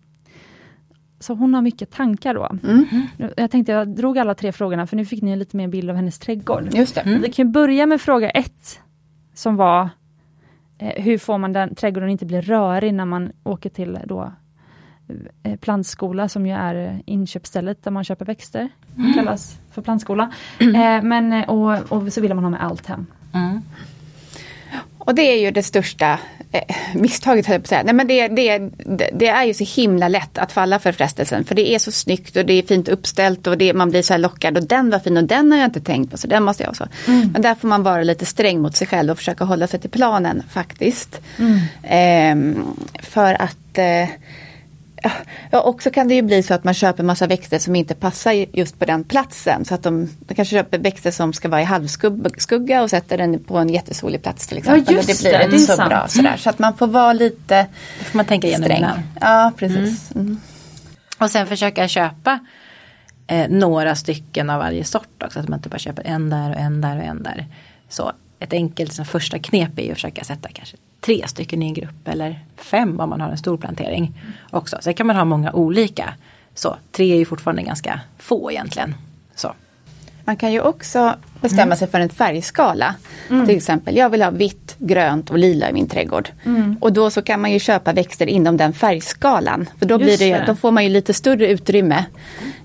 [1.20, 2.48] Så hon har mycket tankar då.
[3.16, 5.90] Nu- Jag tänkte jag drog alla tre frågorna för nu fick ni lite mer bild
[5.90, 6.68] av hennes trädgård.
[6.74, 7.02] Just det.
[7.22, 8.80] Vi kan börja med fråga ett
[9.34, 9.88] som var
[10.78, 14.32] eh, hur får man den trädgården inte bli rörig när man åker till då
[15.42, 18.68] eh, plantskola som ju är eh, inköpsstället där man köper växter.
[18.94, 20.30] Det kallas för plantskola.
[20.60, 23.06] Eh, men, och, och så vill man ha med allt hem.
[23.34, 23.62] Mm.
[24.98, 26.18] Och det är ju det största
[26.52, 27.82] eh, misstaget, höll jag på att säga.
[27.82, 28.58] Nej, men det, det,
[29.12, 31.44] det, är ju så himla lätt att falla för frestelsen.
[31.44, 34.12] För det är så snyggt och det är fint uppställt och det, man blir så
[34.12, 34.56] här lockad.
[34.56, 36.70] Och den var fin och den har jag inte tänkt på, så den måste jag
[36.70, 36.88] också.
[37.32, 39.90] Men där får man vara lite sträng mot sig själv och försöka hålla sig till
[39.90, 41.20] planen faktiskt.
[41.82, 42.64] Ehm,
[43.02, 44.08] för att eh,
[45.50, 48.32] Ja, också kan det ju bli så att man köper massa växter som inte passar
[48.32, 49.64] just på den platsen.
[49.64, 53.44] Så att de, de kanske köper växter som ska vara i halvskugga och sätter den
[53.44, 54.94] på en jättesolig plats till exempel.
[54.94, 55.88] just och det blir det, det inte är så sant.
[55.88, 56.08] bra.
[56.08, 56.36] Sådär.
[56.36, 57.66] Så att man får vara lite
[57.98, 58.78] Det får man tänka igenom sträng.
[58.78, 59.02] innan.
[59.20, 60.14] Ja, precis.
[60.14, 60.40] Mm.
[61.18, 62.38] Och sen försöka köpa
[63.26, 65.30] eh, några stycken av varje sort också.
[65.32, 67.46] Så att man inte bara köper en där och en där och en där.
[67.88, 71.66] Så ett enkelt så första knep är ju att försöka sätta kanske tre stycken i
[71.66, 74.20] en grupp eller fem om man har en stor plantering.
[74.50, 74.78] Också.
[74.80, 76.14] Sen kan man ha många olika.
[76.54, 78.94] Så tre är ju fortfarande ganska få egentligen.
[79.34, 79.52] Så.
[80.24, 82.94] Man kan ju också bestämma sig för en färgskala.
[83.28, 86.28] Till exempel, jag vill ha vitt, grönt och lila i min trädgård.
[86.80, 89.68] Och då så kan man ju köpa växter inom den färgskalan.
[89.78, 90.44] För då, blir det, det.
[90.46, 92.04] då får man ju lite större utrymme.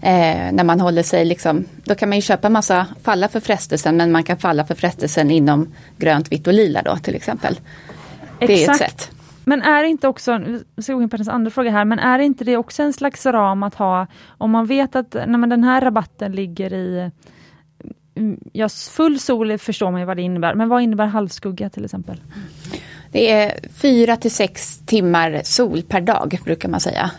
[0.02, 3.98] Eh, när man håller sig liksom, då kan man ju köpa massa, falla för frestelsen
[3.98, 7.60] men man kan falla för frestelsen inom grönt, vitt och lila då till exempel.
[8.40, 9.02] Det är ett Exakt.
[9.02, 9.12] sätt.
[9.44, 10.38] Men är det inte också,
[10.76, 12.94] vi ska gå in på hennes andra fråga här, men är inte det också en
[12.94, 17.12] slags ram att ha, om man vet att nej, den här rabatten ligger i
[18.16, 21.86] mm, Ja, full sol förstår man ju vad det innebär, men vad innebär halvskugga till
[21.86, 22.22] exempel?
[23.12, 27.12] Det är fyra till sex timmar sol per dag brukar man säga.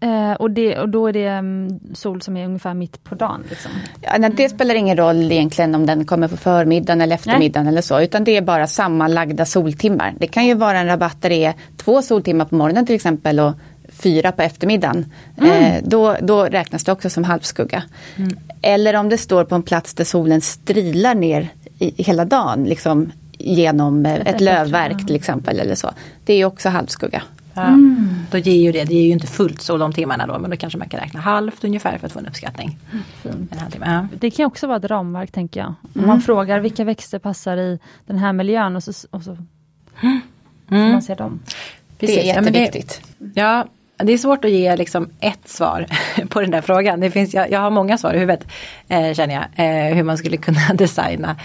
[0.00, 3.44] Eh, och, det, och då är det mm, sol som är ungefär mitt på dagen?
[3.50, 3.70] Liksom.
[4.00, 7.80] Ja, nej, det spelar ingen roll egentligen om den kommer på förmiddagen eller eftermiddagen eller
[7.82, 8.00] så.
[8.00, 10.14] Utan det är bara sammanlagda soltimmar.
[10.18, 13.40] Det kan ju vara en rabatt där det är två soltimmar på morgonen till exempel
[13.40, 13.52] och
[13.88, 15.12] fyra på eftermiddagen.
[15.36, 17.82] Eh, då, då räknas det också som halvskugga.
[18.62, 22.64] Eller om det står på en plats där solen strilar ner i, hela dagen.
[22.64, 25.90] Liksom, genom ett äppelträd, lövverk till exempel eller så.
[26.24, 27.22] Det är också halvskugga.
[27.56, 27.62] Ja.
[27.62, 28.26] Mm.
[28.30, 30.56] Då ger ju det, det ger ju inte fullt så de timmarna då men då
[30.56, 32.78] kanske man kan räkna halvt ungefär för att få en uppskattning.
[33.24, 33.48] Mm.
[33.50, 33.82] En.
[33.84, 34.06] Ja.
[34.20, 35.68] Det kan också vara ett ramverk tänker jag.
[35.68, 36.06] Om mm.
[36.06, 39.36] man frågar vilka växter passar i den här miljön och så, och så
[40.00, 40.20] mm.
[40.68, 41.40] får man se dem.
[41.98, 42.16] Precis.
[42.16, 43.00] Det är jätteviktigt.
[43.34, 43.66] Ja,
[43.96, 45.86] det är svårt att ge liksom ett svar
[46.28, 47.00] på den där frågan.
[47.00, 48.46] Det finns, jag, jag har många svar i huvudet
[48.88, 49.44] eh, känner jag.
[49.56, 51.36] Eh, hur man skulle kunna designa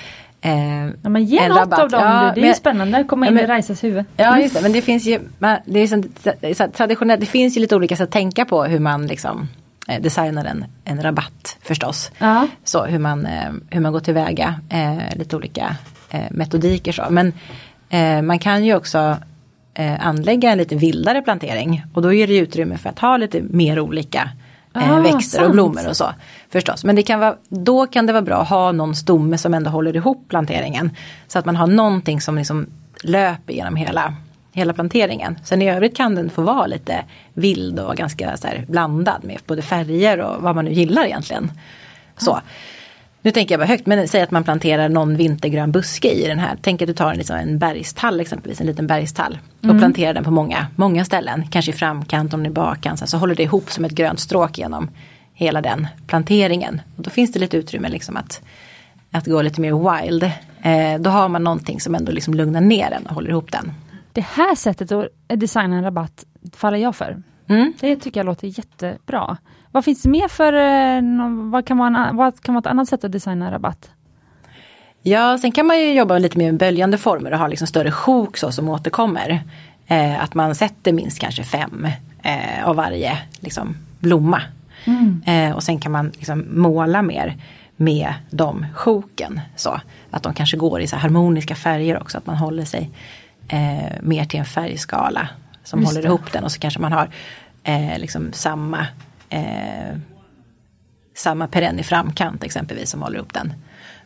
[0.43, 1.80] Eh, ja, men ge något rabatt.
[1.80, 4.06] av dem ja, det är men, spännande att komma in men, i Raisas huvud.
[4.17, 5.19] Ja just det, men det finns ju,
[5.65, 6.04] det är så,
[6.56, 9.47] så, traditionellt, det finns ju lite olika sätt att tänka på hur man liksom
[9.88, 12.12] eh, designar en, en rabatt förstås.
[12.17, 12.47] Ja.
[12.63, 15.75] Så hur man, eh, hur man går tillväga, eh, lite olika
[16.10, 17.04] eh, metodiker så.
[17.10, 17.34] Men
[17.89, 19.17] eh, man kan ju också
[19.99, 23.80] anlägga en lite vildare plantering och då ger det utrymme för att ha lite mer
[23.80, 24.30] olika
[24.73, 25.47] ah, växter sant.
[25.47, 26.13] och blommor och så.
[26.49, 26.84] Förstås.
[26.84, 29.69] Men det kan vara, då kan det vara bra att ha någon stomme som ändå
[29.69, 30.91] håller ihop planteringen.
[31.27, 32.67] Så att man har någonting som liksom
[33.03, 34.13] löper genom hela,
[34.51, 35.39] hela planteringen.
[35.43, 37.03] Sen i övrigt kan den få vara lite
[37.34, 41.51] vild och ganska så blandad med både färger och vad man nu gillar egentligen.
[42.17, 42.39] Så.
[43.21, 46.39] Nu tänker jag bara högt, men säg att man planterar någon vintergrön buske i den
[46.39, 46.57] här.
[46.62, 49.39] Tänk att du tar en, liksom en bergstall exempelvis, en liten bergstall.
[49.63, 49.75] Mm.
[49.75, 51.47] Och planterar den på många, många ställen.
[51.51, 52.99] Kanske i framkant, om i bakkant.
[52.99, 54.89] Så, så håller det ihop som ett grönt stråk genom
[55.34, 56.81] hela den planteringen.
[56.97, 58.41] Och då finns det lite utrymme liksom att,
[59.12, 60.23] att gå lite mer wild.
[60.62, 63.73] Eh, då har man någonting som ändå liksom lugnar ner den och håller ihop den.
[64.13, 67.23] Det här sättet att designa en rabatt faller jag för.
[67.47, 67.73] Mm.
[67.79, 69.38] Det tycker jag låter jättebra.
[69.71, 71.01] Vad finns det mer för, eh,
[71.51, 73.89] vad kan, vara, vad kan vara ett annat sätt att designa rabatt?
[75.03, 77.91] Ja, sen kan man ju jobba lite mer med böljande former och ha liksom större
[77.91, 79.43] sjok så som återkommer.
[79.88, 81.88] Eh, att man sätter minst kanske fem
[82.23, 84.41] eh, av varje liksom, blomma.
[84.86, 85.21] Mm.
[85.25, 87.38] Eh, och sen kan man liksom måla mer
[87.75, 89.39] med de sjoken.
[89.55, 89.81] Så
[90.12, 92.89] att de kanske går i så harmoniska färger också, att man håller sig
[93.47, 95.29] eh, mer till en färgskala
[95.63, 96.07] som Just håller det.
[96.07, 97.10] ihop den och så kanske man har
[97.63, 98.88] eh, liksom samma
[99.32, 99.98] eh,
[101.15, 103.54] samma perenn i framkant exempelvis som håller upp den.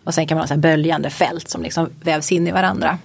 [0.04, 2.98] Och sen kan man ha så här böljande fält som liksom vävs in i varandra.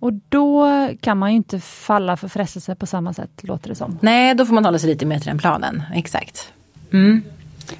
[0.00, 0.68] Och då
[1.00, 3.98] kan man ju inte falla för frestelse på samma sätt låter det som.
[4.00, 6.52] Nej, då får man hålla sig lite mer till den planen, exakt.
[6.92, 7.22] Mm.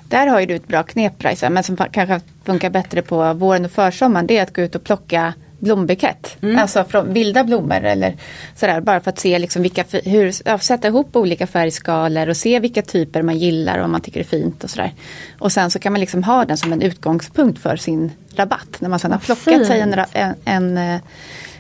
[0.09, 3.65] Där har ju du ett bra knep Rajsa, men som kanske funkar bättre på våren
[3.65, 4.27] och försommaren.
[4.27, 6.37] Det är att gå ut och plocka blombukett.
[6.43, 6.59] Mm.
[6.59, 8.17] Alltså från vilda blommor eller
[8.55, 8.81] sådär.
[8.81, 12.83] Bara för att se liksom vilka, hur, ja, sätta ihop olika färgskalor och se vilka
[12.83, 14.93] typer man gillar och man tycker är fint och sådär.
[15.39, 18.77] Och sen så kan man liksom ha den som en utgångspunkt för sin rabatt.
[18.79, 19.67] När man sen har plockat fint.
[19.67, 21.01] sig en, en, en, eh,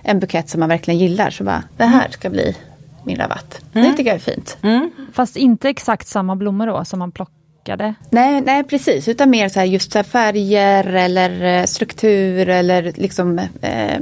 [0.03, 1.31] en bukett som man verkligen gillar.
[1.31, 2.57] Så bara, det här ska bli
[3.05, 3.61] min rabatt.
[3.75, 3.91] Mm.
[3.91, 4.59] Det tycker jag är fint.
[4.63, 4.91] Mm.
[5.13, 7.38] Fast inte exakt samma blommor då som man plockar
[7.69, 7.95] plockade?
[8.11, 13.39] Nej, nej precis, utan mer så här just så färger eller eh, struktur eller liksom,
[13.61, 14.01] eh,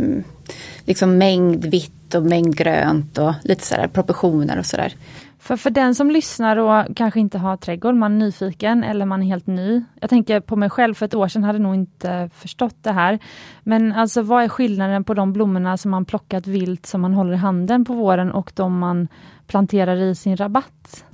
[0.85, 4.95] liksom mängd vitt och mängd grönt och lite så här proportioner och sådär.
[5.39, 9.23] För, för den som lyssnar och kanske inte har trädgård, man är nyfiken eller man
[9.23, 9.85] är helt ny.
[10.01, 13.19] Jag tänker på mig själv, för ett år sedan hade nog inte förstått det här.
[13.63, 17.33] Men alltså vad är skillnaden på de blommorna som man plockat vilt som man håller
[17.33, 19.09] i handen på våren och de man
[19.47, 21.05] planterar i sin rabatt?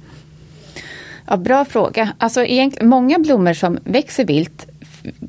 [1.33, 2.13] Ja, bra fråga.
[2.19, 2.47] Alltså,
[2.81, 4.67] många blommor som växer vilt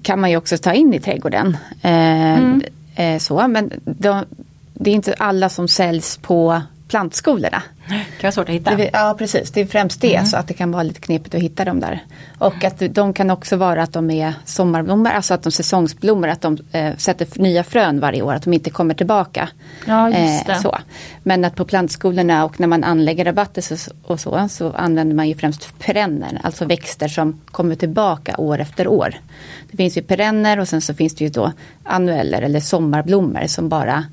[0.01, 1.57] kan man ju också ta in i trädgården.
[1.81, 2.61] Eh, mm.
[2.95, 4.25] eh, så, men de,
[4.73, 6.61] det är inte alla som säljs på
[6.93, 7.63] plantskolorna.
[7.87, 8.75] Det kan vara svårt att hitta.
[8.75, 10.25] Det, ja precis, det är främst det mm.
[10.25, 12.03] så att det kan vara lite knepigt att hitta dem där.
[12.37, 16.41] Och att de kan också vara att de är sommarblommor, alltså att de säsongsblommor, att
[16.41, 19.49] de eh, sätter nya frön varje år, att de inte kommer tillbaka.
[19.85, 20.77] Ja, just eh, så.
[21.23, 25.29] Men att på plantskolorna och när man anlägger rabatter så, och så, så använder man
[25.29, 29.15] ju främst perenner, alltså växter som kommer tillbaka år efter år.
[29.71, 31.51] Det finns ju perenner och sen så finns det ju då
[31.83, 34.03] annueller eller sommarblommor som bara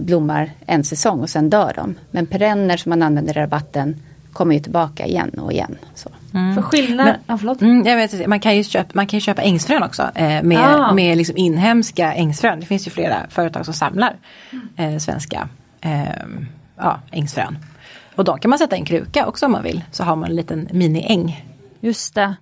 [0.00, 1.94] blommar en säsong och sen dör de.
[2.10, 3.96] Men perenner som man använder i rabatten
[4.32, 5.78] kommer ju tillbaka igen och igen.
[5.94, 6.10] Så.
[6.34, 6.54] Mm.
[6.54, 9.42] För skillnad, Men, ja, mm, jag vet, man, kan ju köpa, man kan ju köpa
[9.42, 10.92] ängsfrön också eh, med, ah.
[10.92, 12.60] med liksom inhemska ängsfrön.
[12.60, 14.16] Det finns ju flera företag som samlar
[14.76, 15.48] eh, svenska
[15.80, 16.02] eh,
[16.76, 17.58] ja, ängsfrön.
[18.14, 19.84] Och de kan man sätta i en kruka också om man vill.
[19.90, 21.44] Så har man en liten mini-äng.
[21.80, 22.34] Just det.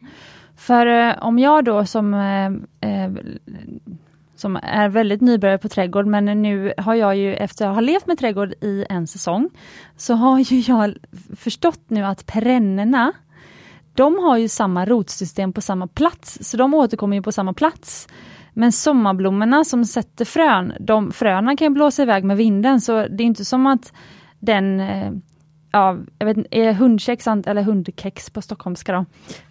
[0.56, 2.46] För eh, om jag då som eh,
[2.90, 3.10] eh,
[4.36, 8.06] som är väldigt nybörjare på trädgård men nu har jag ju efter att ha levt
[8.06, 9.50] med trädgård i en säsong
[9.96, 10.94] så har ju jag
[11.36, 13.12] förstått nu att perennerna
[13.96, 18.08] de har ju samma rotsystem på samma plats, så de återkommer ju på samma plats.
[18.52, 23.26] Men sommarblommorna som sätter frön, de fröna kan blåsa iväg med vinden så det är
[23.26, 23.92] inte som att
[24.38, 25.12] den eh,
[25.76, 29.04] ja, jag vet är hundkex eller hundkex på stockholmska då.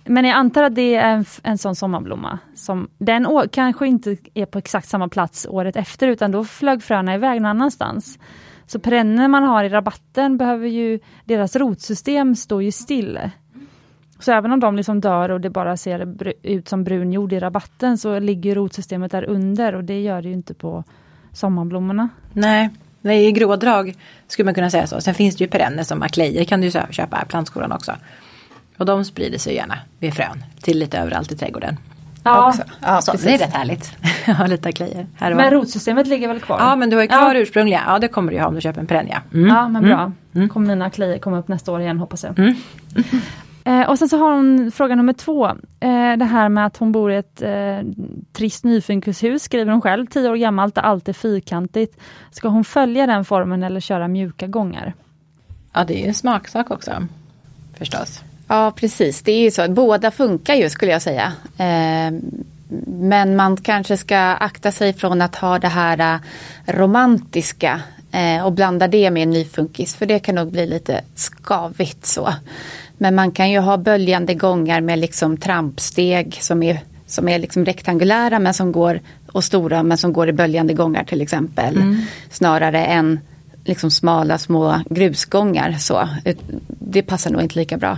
[0.06, 2.40] Men jag antar att det är en, en sån sommarblomma.
[2.56, 7.16] Som, den kanske inte är på exakt samma plats året efter utan då flög fröna
[7.16, 8.20] iväg någon annanstans.
[8.66, 13.20] Så perenner man har i rabatten behöver ju, deras rotsystem står ju still.
[14.20, 17.40] Så även om de liksom dör och det bara ser ut som brun jord i
[17.40, 20.84] rabatten så ligger rotsystemet där under och det gör det ju inte på
[21.32, 22.10] sommarblommorna.
[22.34, 22.70] Nej,
[23.10, 23.96] det är grådrag
[24.28, 25.02] skulle man kunna säga så.
[25.02, 27.96] Sen finns det ju perenner som aklejer kan du köpa i plantskolan också.
[28.78, 31.78] Och de sprider sig gärna vid frön till lite överallt i trädgården.
[32.24, 33.91] Ja, ja så det är rätt härligt.
[34.38, 35.08] ha lite aklejer.
[35.20, 36.60] Men rotsystemet ligger väl kvar?
[36.60, 37.41] Ja men du har ju kvar ja.
[37.41, 37.84] ursprungliga.
[37.88, 39.22] Ja det kommer du ha om du köper en perennia.
[39.34, 39.48] Mm.
[39.48, 40.00] Ja men bra.
[40.00, 40.13] Mm.
[40.36, 40.50] mm.
[40.50, 42.39] Kommer mina aklejer komma upp nästa år igen hoppas jag.
[42.39, 42.56] Mm.
[43.65, 45.47] Eh, och sen så har hon fråga nummer två.
[45.80, 47.80] Eh, det här med att hon bor i ett eh,
[48.34, 51.99] trist nyfinkelshus, skriver hon själv, tio år gammalt och allt är fyrkantigt.
[52.32, 54.93] Ska hon följa den formen eller köra mjuka gångar?
[55.73, 57.08] Ja det är ju en smaksak också.
[57.78, 58.21] Förstås.
[58.47, 61.34] Ja precis, det är ju så att båda funkar ju skulle jag säga.
[61.58, 62.19] Eh,
[62.88, 66.19] men man kanske ska akta sig från att ha det här eh,
[66.73, 72.06] romantiska eh, och blanda det med en nyfunkis för det kan nog bli lite skavigt
[72.06, 72.34] så.
[72.97, 77.65] Men man kan ju ha böljande gångar med liksom trampsteg som är, som är liksom
[77.65, 78.99] rektangulära men som går
[79.31, 81.75] och stora men som går i böljande gångar till exempel.
[81.75, 82.01] Mm.
[82.29, 83.19] Snarare än
[83.65, 86.10] liksom smala små grusgångar så.
[86.67, 87.97] Det passar nog inte lika bra.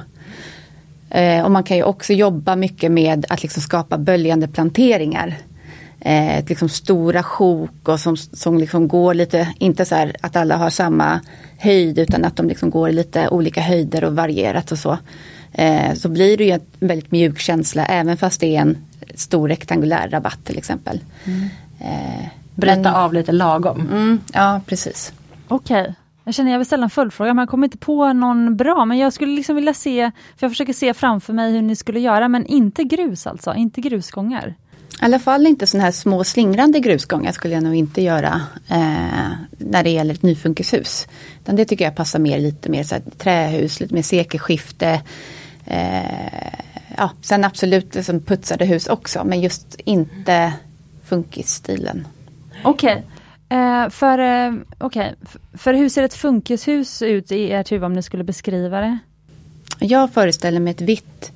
[1.10, 5.38] Eh, och man kan ju också jobba mycket med att liksom skapa böljande planteringar.
[6.08, 10.58] Eh, liksom stora sjok och som, som liksom går lite, inte så här att alla
[10.58, 11.20] har samma
[11.58, 14.98] höjd utan att de liksom går i lite olika höjder och varierat och så.
[15.52, 18.78] Eh, så blir det ju en väldigt mjuk känsla även fast det är en
[19.16, 21.00] stor rektangulär rabatt till exempel.
[21.26, 21.50] Mm.
[21.80, 23.82] Eh, Brätta men, av lite lagom.
[23.82, 25.14] Mm, ja precis.
[25.48, 25.82] Okej.
[25.82, 25.94] Okay.
[26.24, 28.86] Jag känner jag vill ställa en följdfråga men jag kommer inte på någon bra.
[28.86, 32.00] Men jag skulle liksom vilja se, för jag försöker se framför mig hur ni skulle
[32.00, 34.56] göra men inte grus alltså, inte grusgångar.
[35.02, 39.32] I alla fall inte sådana här små slingrande grusgångar skulle jag nog inte göra eh,
[39.58, 41.08] när det gäller ett nyfunkishus.
[41.42, 45.02] Utan det tycker jag passar mer lite mer så här, trähus, lite mer sekelskifte.
[45.66, 46.54] Eh,
[46.98, 50.54] ja, sen absolut liksom putsade hus också men just inte
[51.06, 52.08] funkisstilen.
[52.64, 52.94] Okej.
[52.94, 53.04] Okay.
[53.50, 55.12] Eh, för, eh, okay.
[55.54, 58.98] för hur ser ett funkishus ut i ert huvud om ni skulle beskriva det?
[59.80, 61.32] Jag föreställer mig ett vitt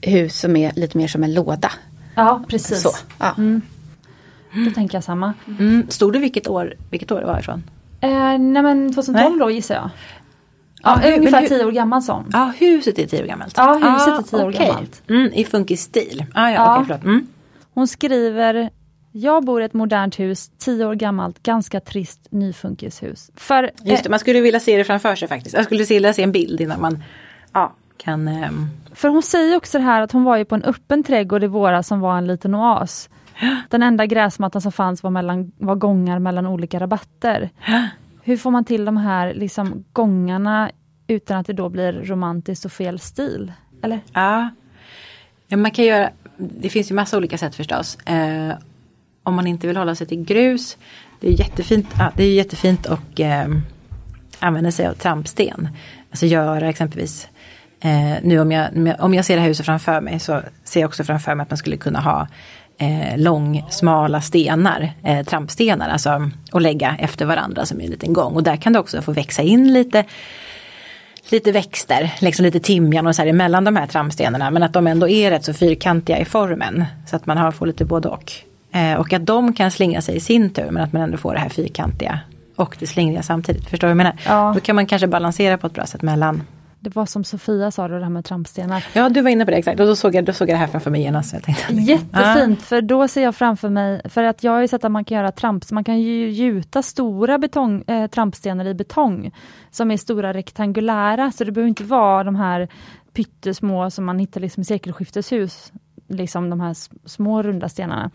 [0.00, 1.72] hus som är lite mer som en låda.
[2.16, 2.82] Ja precis.
[2.82, 3.34] Så, ja.
[3.38, 3.62] Mm.
[4.64, 5.34] Då tänker jag samma.
[5.58, 5.86] Mm.
[5.88, 7.64] Stod det vilket år, vilket år det var ifrån?
[8.00, 9.38] Eh, nej men 2012 nej.
[9.40, 9.90] då gissar jag.
[10.82, 12.30] Ja, ja ungefär hur, tio år gammalt som.
[12.32, 13.54] Ja huset är tio år gammalt.
[13.56, 14.46] Ja huset ah, är tio okay.
[14.46, 15.02] år gammalt.
[15.08, 16.24] Mm, I funkisstil.
[16.34, 16.82] Ah, ja, ja.
[16.82, 17.26] Okay, mm.
[17.74, 18.70] Hon skriver
[19.18, 23.30] jag bor i ett modernt hus, tio år gammalt, ganska trist nyfunkishus.
[23.36, 25.56] För, Just det, man skulle vilja se det framför sig faktiskt.
[25.56, 27.02] Jag skulle vilja se en bild innan man
[28.06, 28.28] kan...
[28.28, 28.70] Um...
[28.92, 31.46] För hon säger också det här att hon var ju på en öppen trädgård i
[31.46, 33.08] våras som var en liten oas.
[33.70, 37.50] Den enda gräsmattan som fanns var, mellan, var gångar mellan olika rabatter.
[38.22, 40.70] Hur får man till de här liksom, gångarna
[41.06, 43.52] utan att det då blir romantiskt och fel stil?
[43.82, 44.00] Eller?
[44.12, 44.50] Ja,
[45.48, 47.96] ja man kan göra, det finns ju massa olika sätt förstås.
[47.96, 48.54] Eh,
[49.22, 50.76] om man inte vill hålla sig till grus.
[51.20, 53.46] Det är jättefint, ja, det är jättefint att eh,
[54.38, 55.68] använda sig av trampsten.
[56.10, 57.28] Alltså göra exempelvis
[57.86, 58.68] eh, nu om jag,
[58.98, 61.50] om jag ser det här huset framför mig så ser jag också framför mig att
[61.50, 62.26] man skulle kunna ha
[62.78, 68.34] eh, lång smala stenar, eh, trampstenar alltså och lägga efter varandra som en liten gång.
[68.34, 70.04] Och där kan det också få växa in lite
[71.28, 74.50] lite växter, liksom lite timjan och så här emellan de här trampstenarna.
[74.50, 76.84] Men att de ändå är rätt så fyrkantiga i formen.
[77.06, 78.32] Så att man har, får lite både och.
[78.72, 81.34] Eh, och att de kan slingra sig i sin tur men att man ändå får
[81.34, 82.20] det här fyrkantiga
[82.56, 83.68] och det slingriga samtidigt.
[83.70, 84.16] Förstår du vad jag menar?
[84.26, 84.52] Ja.
[84.54, 86.42] Då kan man kanske balansera på ett bra sätt mellan
[86.80, 88.84] det var som Sofia sa, det här med trampstenar.
[88.92, 89.80] Ja, du var inne på det exakt.
[89.80, 91.32] Och då såg jag, då såg jag det här framför mig genast.
[91.32, 92.62] Jag tänkte, Jättefint, ah.
[92.62, 95.16] för då ser jag framför mig, för att jag har ju sett att man kan
[95.16, 99.34] göra tramp, man kan ju gjuta stora betong, eh, trampstenar i betong,
[99.70, 102.68] som är stora rektangulära, så det behöver inte vara de här
[103.12, 105.72] pyttesmå som man hittar liksom i sekelskifteshus,
[106.08, 106.76] liksom de här
[107.08, 108.10] små runda stenarna.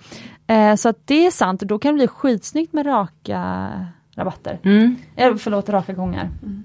[0.48, 3.72] Eh, så att det är sant, då kan det bli skitsnyggt med raka
[4.16, 4.60] rabatter.
[4.64, 4.96] Mm.
[5.16, 6.30] Eh, förlåt, raka gångar.
[6.44, 6.64] Mm.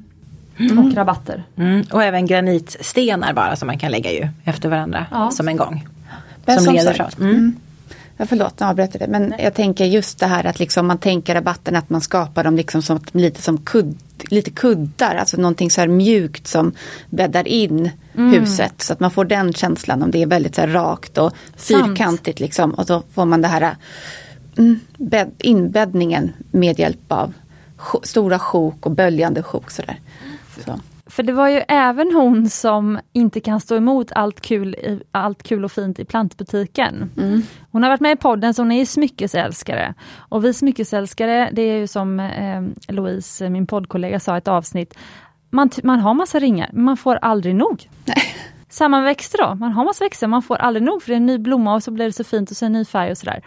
[0.58, 1.44] Och rabatter.
[1.56, 1.86] Mm.
[1.90, 5.30] Och även granitstenar bara som man kan lägga ju efter varandra ja.
[5.30, 5.88] som en gång.
[6.44, 7.30] Men som, leder sagt, mm.
[7.30, 7.56] mm.
[8.16, 9.06] Ja, förlåt, jag avbröt det.
[9.08, 12.56] Men jag tänker just det här att liksom man tänker rabatten att man skapar dem
[12.56, 13.98] liksom som, lite som kudd,
[14.30, 15.14] lite kuddar.
[15.14, 16.72] Alltså någonting så här mjukt som
[17.10, 18.32] bäddar in mm.
[18.32, 18.82] huset.
[18.82, 22.40] Så att man får den känslan om det är väldigt så här rakt och fyrkantigt.
[22.40, 22.74] Liksom.
[22.74, 23.76] Och då får man det här
[24.58, 27.32] mm, bädd, inbäddningen med hjälp av
[28.02, 29.70] stora sjok och böljande sjok.
[29.70, 30.00] Så där.
[30.64, 30.80] Så.
[31.06, 35.42] För det var ju även hon som inte kan stå emot allt kul, i, allt
[35.42, 37.10] kul och fint i plantbutiken.
[37.16, 37.42] Mm.
[37.70, 39.94] Hon har varit med i podden så hon är smyckesälskare.
[40.16, 44.94] Och vi smyckesälskare, det är ju som eh, Louise, min poddkollega, sa i ett avsnitt.
[45.50, 47.88] Man, man har massa ringar, men man får aldrig nog.
[48.68, 51.16] Samma med växter då, man har massa växter, man får aldrig nog för det är
[51.16, 53.18] en ny blomma och så blir det så fint och så en ny färg och
[53.18, 53.42] sådär.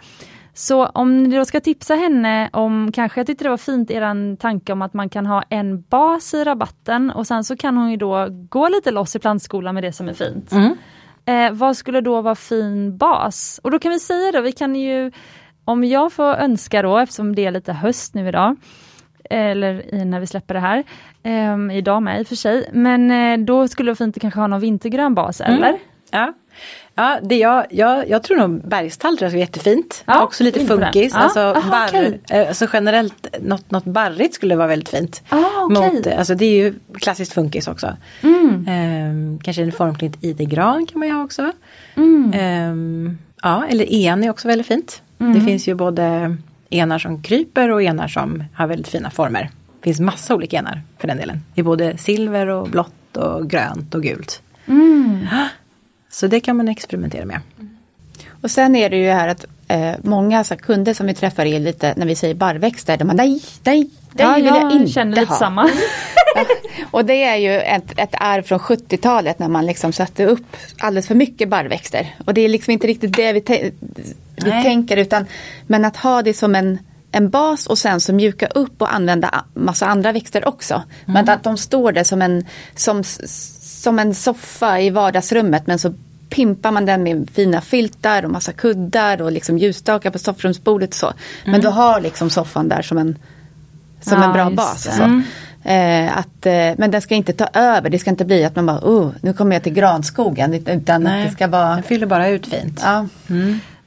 [0.60, 4.36] Så om ni då ska tipsa henne om, kanske jag tyckte det var fint eran
[4.36, 7.90] tanke om att man kan ha en bas i rabatten och sen så kan hon
[7.90, 10.52] ju då gå lite loss i plantskolan med det som är fint.
[10.52, 10.76] Mm.
[11.24, 13.60] Eh, vad skulle då vara fin bas?
[13.62, 15.10] Och då kan vi säga då, vi kan ju,
[15.64, 18.56] om jag får önska då, eftersom det är lite höst nu idag,
[19.30, 20.84] eller när vi släpper det här,
[21.22, 24.20] eh, idag med i och för sig, men eh, då skulle det vara fint att
[24.20, 25.54] kanske ha någon vintergrön bas, Mm.
[25.62, 25.78] eller?
[26.10, 26.32] Ja.
[26.94, 30.02] Ja, det jag, jag, jag tror nog bergstall tror jag är jättefint.
[30.06, 31.12] Ja, Också lite funkis.
[31.14, 32.20] Ja, Alltså, aha, barr, okej.
[32.30, 35.22] eh, alltså generellt något, något barrigt skulle vara väldigt fint.
[35.28, 35.94] Ah, okej.
[35.94, 37.96] Mot, alltså det är ju klassiskt funkis också.
[38.22, 38.66] Mm.
[38.68, 41.52] Ehm, kanske en formklint idegran kan man ju ha också.
[41.96, 42.32] Mm.
[42.34, 45.02] Ehm, ja, eller en är också väldigt fint.
[45.18, 46.36] Det finns ju både
[46.70, 49.42] enar som kryper och enar som har väldigt fina former.
[49.80, 51.44] Det finns massa olika enar för den delen.
[51.54, 54.42] Det är både silver och blått och grönt och gult.
[54.66, 55.26] Mm.
[56.10, 57.40] Så det kan man experimentera med.
[58.42, 61.44] Och sen är det ju här att eh, många så här, kunder som vi träffar
[61.46, 64.72] är lite, när vi säger barrväxter, de bara nej, nej, det Ja, vill jag jag
[64.72, 65.38] inte känner lite ha.
[65.38, 65.70] samma.
[66.90, 71.06] Och det är ju ett, ett arv från 70-talet när man liksom satte upp alldeles
[71.06, 72.14] för mycket barrväxter.
[72.26, 73.42] Och det är liksom inte riktigt det vi,
[74.36, 74.64] vi Nej.
[74.64, 75.26] tänker utan
[75.66, 76.78] men att ha det som en,
[77.12, 80.82] en bas och sen så mjuka upp och använda massa andra växter också.
[81.06, 83.04] Men att de står där som en, som,
[83.82, 85.94] som en soffa i vardagsrummet men så
[86.28, 90.94] pimpar man den med fina filtar och massa kuddar och liksom ljusstakar på soffrumsbordet och
[90.94, 91.12] så.
[91.46, 93.18] Men du har liksom soffan där som en,
[94.00, 94.84] som Ja, en bra bas.
[94.84, 94.90] det.
[94.92, 95.02] Så.
[95.02, 95.22] Mm.
[95.64, 98.66] Eh, att, eh, men den ska inte ta över, det ska inte bli att man
[98.66, 100.54] bara, oh, nu kommer jag till granskogen.
[100.54, 102.80] Utan att det ska vara, Den fyller bara ut fint.
[102.84, 103.06] ja.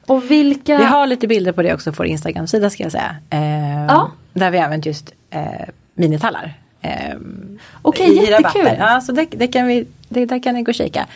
[0.06, 0.78] Och vilka...
[0.78, 3.16] Vi har lite bilder på det också på vår Instagram-sida ska jag säga.
[3.30, 4.10] Eh, Ja.
[4.32, 5.40] Där vi använt just eh,
[5.94, 6.54] minitallar.
[6.84, 7.16] Eh,
[7.82, 8.76] Okej, i jättekul.
[8.78, 11.06] Ja, så det, det kan vi, det, där kan ni gå och kika.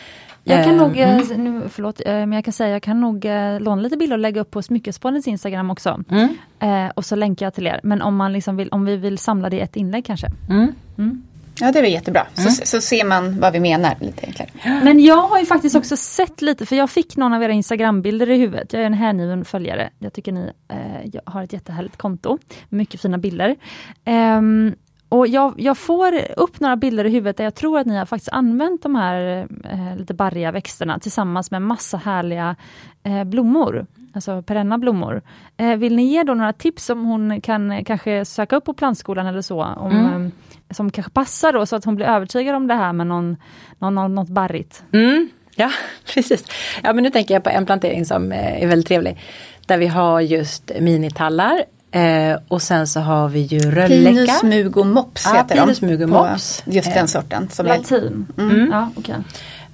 [0.45, 3.25] Jag kan Eh, nog, eh, nu, förlåt, eh, men jag kan säga jag kan nog
[3.25, 6.01] eh, låna lite bilder och lägga upp på Smyckespoddens Instagram också.
[6.11, 6.37] Mm.
[6.61, 7.81] Eh, och så länkar jag till er.
[7.83, 10.27] Men om man liksom vill, om vi vill samla det i ett inlägg kanske.
[10.51, 11.23] Mm.
[11.61, 12.27] ja, det är väl jättebra.
[12.35, 14.51] Så, så ser man vad vi menar lite enklare.
[14.65, 18.31] Men jag har ju faktiskt också sett lite, för jag fick någon av era Instagrambilder
[18.31, 18.73] i huvudet.
[18.73, 19.91] Jag är en hängiven följare.
[19.99, 22.39] Jag tycker ni eh, jag har ett jättehärligt konto.
[22.69, 23.57] Mycket fina bilder.
[24.05, 24.75] Ehm,
[25.09, 28.07] och jag, jag får upp några bilder i huvudet där jag tror att ni har
[28.07, 32.57] faktiskt använt de här eh, lite barriga växterna tillsammans med massa härliga
[33.03, 33.87] eh, blommor.
[34.13, 35.23] Alltså perenna blommor.
[35.57, 39.27] Eh, vill ni ge då några tips som hon kan kanske söka upp på plantskolan
[39.27, 39.65] eller så?
[39.65, 43.07] Om, eh, som kanske passar då så att hon blir övertygad om det här med
[43.07, 43.37] någon,
[43.79, 44.83] någon, någon, något barrigt.
[44.93, 45.71] Mm, ja,
[46.15, 46.45] precis.
[46.83, 49.19] Ja, men nu tänker jag på en plantering som eh, är väldigt trevlig.
[49.67, 51.65] Där vi har just minitallar.
[51.91, 54.11] Eh, och sen så har vi ju rölleka.
[54.13, 55.87] Pinus, mug och mops Ja, heter Pinus, de.
[55.87, 56.63] mug och mops.
[56.67, 57.49] Just Eh, den sorten.
[57.51, 58.27] Som är, Latin?
[58.71, 59.15] Ja, okej.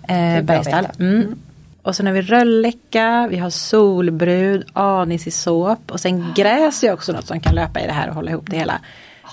[0.09, 0.83] Eh, bergstall.
[0.85, 1.03] veta.
[1.05, 1.35] Mm.
[1.83, 6.93] Och sen har vi rölleka, vi har solbrud, anis i såp och sen gräs är
[6.93, 8.81] också något som kan löpa i det här och hålla ihop det hela.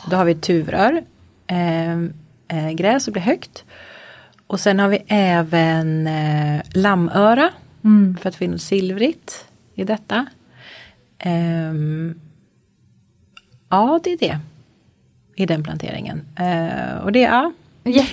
[0.10, 1.02] Då har vi tuvrör,
[1.48, 1.92] eh,
[2.48, 3.64] eh, gräs och blir högt.
[4.48, 7.50] Och sen har vi även eh, lammöra
[7.84, 8.18] Mm.
[8.22, 10.26] för att få in silvrigt i detta.
[11.20, 12.16] Ehm,
[13.72, 14.40] ja, det är det.
[15.36, 16.26] I den planteringen.
[16.36, 17.52] Eh, och det, ja.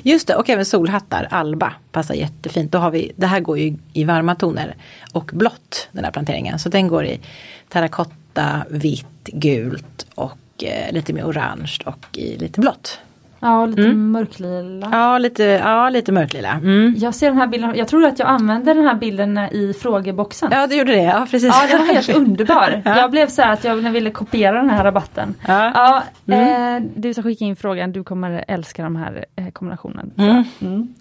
[0.03, 2.73] Just det, och även solhattar, alba, passar jättefint.
[2.73, 4.77] Då har vi, det här går ju i varma toner
[5.13, 6.59] och blått, den här planteringen.
[6.59, 7.21] Så den går i
[7.69, 13.01] terrakotta, vitt, gult och eh, lite mer orange och i lite blått.
[13.41, 14.89] Ja, lite mörklila.
[14.93, 16.51] Ja, lite, ja, lite mörklila.
[16.53, 16.95] Mm.
[16.97, 20.49] Jag ser den här bilden, jag tror att jag använde den här bilden i frågeboxen.
[20.53, 21.55] Ja, du gjorde det, ja precis.
[21.55, 22.83] Ja, den var helt underbar.
[22.85, 22.99] Ja.
[22.99, 25.35] Jag blev så här att jag ville kopiera den här rabatten.
[25.47, 26.03] Ja.
[26.25, 30.11] Ja, eh, du som skickade in frågan, du kommer älska de här eh, kombinationen.
[30.17, 30.45] tror jag.
[30.61, 30.95] Mm.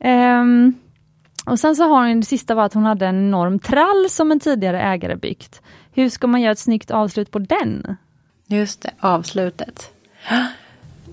[0.00, 0.74] Ehm,
[1.46, 4.32] och sen så har hon, det sista var att hon hade en enorm trall som
[4.32, 5.62] en tidigare ägare byggt.
[5.92, 7.96] Hur ska man göra ett snyggt avslut på den?
[8.46, 9.92] Just det, avslutet.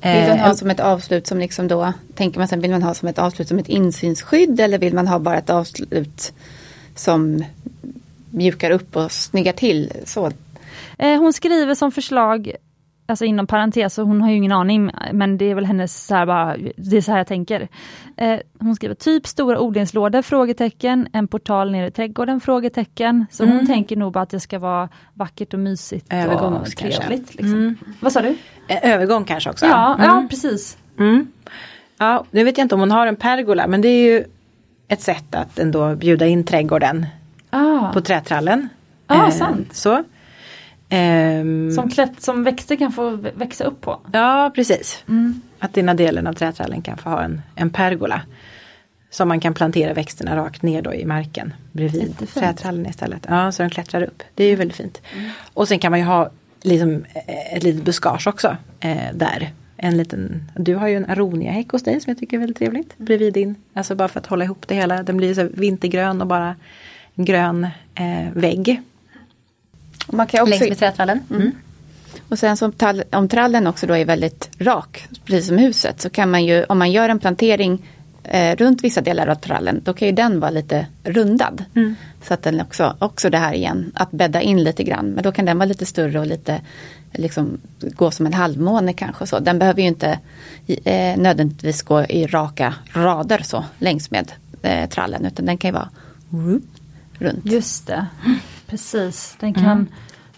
[0.02, 2.84] Vill man Eh, ha som ett avslut som liksom då, tänker man sen, vill man
[2.84, 6.34] ha som ett avslut som ett insynsskydd eller vill man ha bara ett avslut
[6.96, 7.44] som
[8.30, 9.92] mjukar upp och snyggar till?
[10.06, 10.32] Så.
[10.98, 12.52] Eh, hon skriver som förslag,
[13.08, 16.16] alltså inom parentes, så hon har ju ingen aning, men det är väl hennes, så
[16.16, 17.68] här bara, det är så här jag tänker.
[18.18, 20.22] Eh, hon skriver typ stora odlingslådor?
[20.22, 22.40] Frågetecken, en portal nere i trädgården?
[22.40, 23.26] Frågetecken.
[23.32, 27.36] Så hon tänker nog bara att det ska vara vackert och mysigt Övergång och trevligt.
[27.36, 27.76] Liksom.
[28.00, 28.36] Vad sa du?
[28.68, 29.66] eh, övergång kanske också.
[29.66, 30.06] Ja, Mm.
[30.06, 30.78] ja precis.
[31.00, 31.28] Mm.
[31.98, 34.24] Ja, nu vet jag inte om hon har en pergola men det är ju
[34.88, 37.06] ett sätt att ändå bjuda in trädgården
[37.50, 38.70] Ah, på trätrallen.
[39.08, 39.74] Ah, sant.
[39.76, 40.04] Så.
[40.90, 44.00] Ehm, som, klätt, som växter kan få vä- växa upp på.
[44.12, 45.04] Ja, precis.
[45.10, 45.42] Mm.
[45.60, 48.22] Att ena delen av trätrallen kan få ha en, en pergola.
[49.10, 52.34] Som man kan plantera växterna rakt ner då i marken bredvid Jättefint.
[52.34, 53.26] trätrallen istället.
[53.30, 54.24] Ja, så de klättrar upp.
[54.36, 55.02] Det är ju väldigt fint.
[55.54, 56.30] Och sen kan man ju ha
[56.62, 59.52] liksom, eh, ett litet buskage också eh, där.
[59.78, 62.98] En liten, du har ju en aroniahäck hos dig som jag tycker är väldigt trevligt.
[62.98, 63.56] Bredvid din.
[63.74, 65.04] Alltså bara för att hålla ihop det hela.
[65.04, 66.56] Den blir så vintergrön och bara
[67.16, 67.64] en grön
[67.96, 68.82] eh, vägg.
[70.12, 71.20] Man kan också, Längs med trätrallen.
[71.30, 71.52] Mm.
[72.30, 76.10] och sen som tall, om trallen också då är väldigt rak, precis som huset, så
[76.10, 77.86] kan man ju, om man gör en plantering
[78.24, 81.64] eh, runt vissa delar av trallen, då kan ju den vara lite rundad.
[82.24, 85.10] Så att den också, också det här igen, att bädda in lite grann.
[85.10, 86.62] Men då kan den vara lite större och lite
[87.12, 89.28] liksom gå som en halvmåne kanske.
[89.28, 89.40] Så.
[89.40, 90.20] Den behöver ju inte
[90.68, 94.32] eh, nödvändigtvis gå i raka rader så längs med
[94.62, 95.90] eh, trallen, utan den kan ju vara
[97.20, 97.46] runt.
[97.46, 98.06] Just det,
[98.68, 99.38] precis.
[99.40, 99.88] Den kan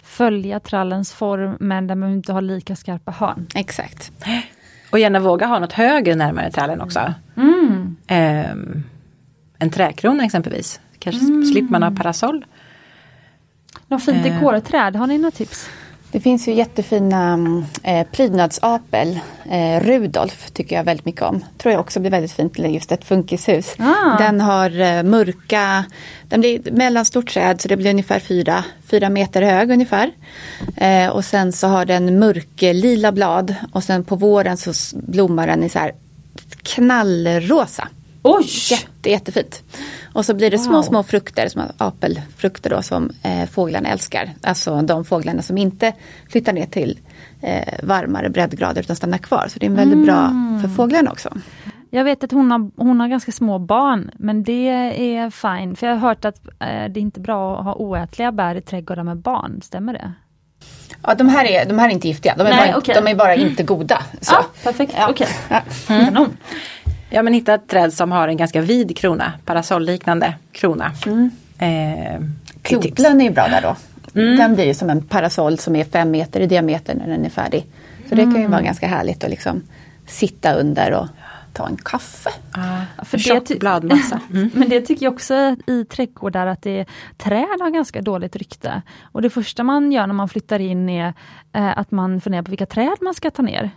[0.04, 3.48] följa trallens form men den behöver inte ha lika skarpa hörn.
[3.56, 4.12] Exakt.
[4.92, 7.14] Och gärna våga ha något högre närmare trallen också.
[7.38, 7.96] Mm.
[8.08, 8.84] Ehm,
[9.60, 10.80] en träkrona exempelvis.
[11.00, 11.22] Kanske
[11.52, 12.46] slipper man ha parasoll.
[13.88, 14.34] Något fint Eh.
[14.34, 15.70] dekorträd, har ni några tips?
[16.12, 19.20] Det finns ju jättefina mm, eh, prydnadsapel.
[19.52, 21.46] Eh, Rudolf tycker jag väldigt mycket om.
[21.58, 23.76] Tror jag också blir väldigt fint till just ett funkishus.
[23.80, 24.18] Ah.
[24.18, 25.86] Den har eh, mörka,
[26.24, 30.12] den blir mellanstort träd så det blir ungefär fyra, fyra meter hög ungefär.
[30.78, 35.64] Eh, och sen så har den mörklila blad och sen på våren så blommar den
[35.64, 35.92] i så här
[36.64, 37.88] knallrosa.
[38.22, 38.48] Oj!
[38.72, 39.64] Jätte, jättefint.
[40.20, 40.82] Och så blir det små, Wow.
[40.84, 44.30] små frukter, små apelfrukter då som eh, fåglarna älskar.
[44.44, 45.94] Alltså de fåglarna som inte
[46.30, 47.00] flyttar ner till
[47.42, 49.46] eh, varmare breddgrader utan stannar kvar.
[49.50, 50.62] Så det är väldigt bra Mm.
[50.62, 51.30] för fåglarna också.
[51.90, 54.68] Jag vet att hon har, hon har ganska små barn men det
[55.18, 55.76] är fine.
[55.76, 58.62] För jag har hört att eh, det är inte bra att ha oätliga bär i
[58.62, 60.14] trädgårdar med barn, stämmer det?
[61.04, 62.96] Ja, de här är, de här är inte giftiga, de är, Nej, bara, okej.
[62.96, 64.02] de är bara inte goda.
[64.22, 64.34] Så.
[64.34, 65.08] Ja, perfekt, Ja.
[65.10, 65.28] okej.
[65.50, 65.62] Ja.
[65.88, 66.38] Kanon.
[67.10, 69.34] Ja men hitta ett träd som har en ganska vid krona.
[69.46, 70.92] Parasollliknande krona.
[71.06, 71.32] Mm.
[71.60, 72.22] Eh.
[72.62, 73.76] Klotlön är ju bra där då.
[74.14, 77.30] Den blir ju som en parasoll som är fem meter i diameter när den är
[77.30, 77.66] färdig.
[78.10, 79.62] Så det kan ju vara ganska härligt att liksom
[80.08, 81.08] sitta under och
[81.54, 82.30] ta en kaffe.
[82.54, 84.20] Ja, för tjock bladmassa.
[84.34, 84.52] Mm.
[84.56, 86.86] Men det tycker jag också i trädgårdar att det,
[87.18, 88.82] träd har ganska dåligt rykte.
[89.02, 91.14] Och det första man gör när man flyttar in är
[91.54, 93.70] eh, att man funderar på vilka träd man ska ta ner.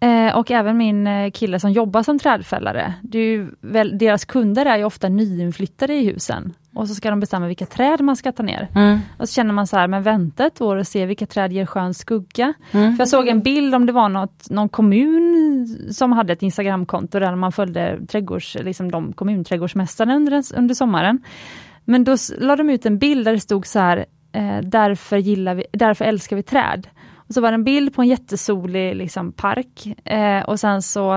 [0.00, 2.94] Eh, och även min eh, kille som jobbar som trädfällare.
[3.60, 6.52] Väl, deras kunder är ju ofta nyinflyttade i husen.
[6.74, 8.68] Och så ska de bestämma vilka träd man ska ta ner.
[8.74, 8.98] Mm.
[9.18, 11.66] Och så känner man så här, men vänta ett år och se vilka träd ger
[11.66, 12.52] skön skugga.
[12.72, 12.96] Mm.
[12.96, 17.18] För jag såg en bild om det var något, någon kommun som hade ett Instagramkonto
[17.18, 21.22] där man följde trädgårds, liksom de kommunträdgårdsmästarna under, under sommaren.
[21.84, 25.54] Men då la de ut en bild där det stod så här, eh, därför, gillar
[25.54, 26.88] vi, därför älskar vi träd.
[27.28, 31.14] Och så var det en bild på en jättesolig liksom, park eh, och sen så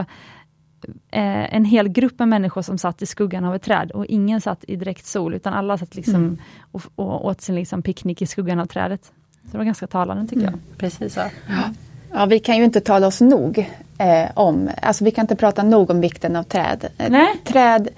[1.12, 4.42] eh, en hel grupp med människor som satt i skuggan av ett träd och ingen
[4.42, 6.38] satt i direkt sol utan alla satt liksom
[6.72, 9.12] och, och åt sin liksom, picknick i skuggan av trädet.
[9.44, 10.54] Så det var ganska talande tycker jag.
[10.78, 11.22] Precis så.
[12.12, 15.64] Ja, vi kan ju inte tala oss nog eh, om, alltså vi kan inte prata
[15.64, 16.86] nog om vikten av träd.
[16.98, 17.38] Eh, Nej.
[17.44, 17.90] Träd,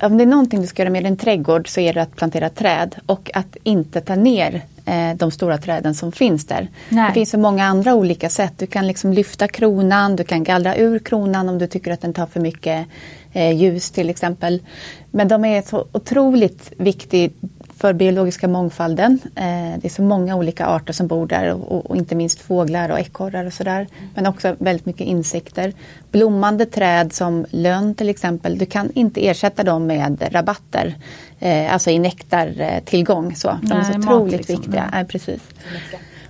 [0.00, 2.48] om det är någonting du ska göra med din trädgård så är det att plantera
[2.48, 6.68] träd och att inte ta ner eh, de stora träden som finns där.
[6.88, 7.08] Nej.
[7.08, 8.52] Det finns så många andra olika sätt.
[8.56, 12.12] Du kan liksom lyfta kronan, du kan gallra ur kronan om du tycker att den
[12.12, 12.86] tar för mycket
[13.32, 14.62] eh, ljus till exempel.
[15.10, 17.30] Men de är så otroligt viktiga
[17.76, 19.18] för biologiska mångfalden.
[19.24, 22.40] Eh, det är så många olika arter som bor där och, och, och inte minst
[22.40, 23.86] fåglar och ekorrar och sådär.
[24.14, 25.72] Men också väldigt mycket insekter.
[26.10, 30.94] Blommande träd som lönn till exempel, du kan inte ersätta dem med rabatter.
[31.38, 33.36] Eh, alltså i nektartillgång.
[33.36, 33.58] Så.
[33.62, 34.56] De är så Nej, mat otroligt liksom.
[34.56, 34.80] viktiga.
[34.80, 34.90] Mm.
[34.92, 35.40] Nej, precis.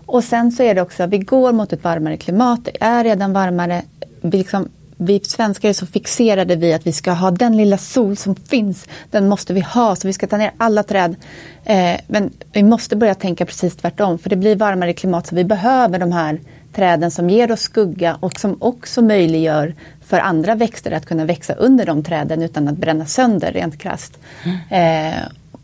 [0.07, 2.64] Och sen så är det också, vi går mot ett varmare klimat.
[2.64, 3.82] Det är redan varmare.
[4.20, 8.16] Vi, liksom, vi svenskar är så fixerade vid att vi ska ha den lilla sol
[8.16, 8.86] som finns.
[9.11, 11.16] Den måste vi ha, så vi ska ta ner alla träd.
[11.64, 14.18] Eh, men vi måste börja tänka precis tvärtom.
[14.18, 16.40] För det blir varmare klimat så vi behöver de här
[16.74, 19.74] träden som ger oss skugga och som också möjliggör
[20.07, 24.18] för andra växter att kunna växa under de träden utan att bränna sönder rent krasst.
[24.70, 25.14] Eh,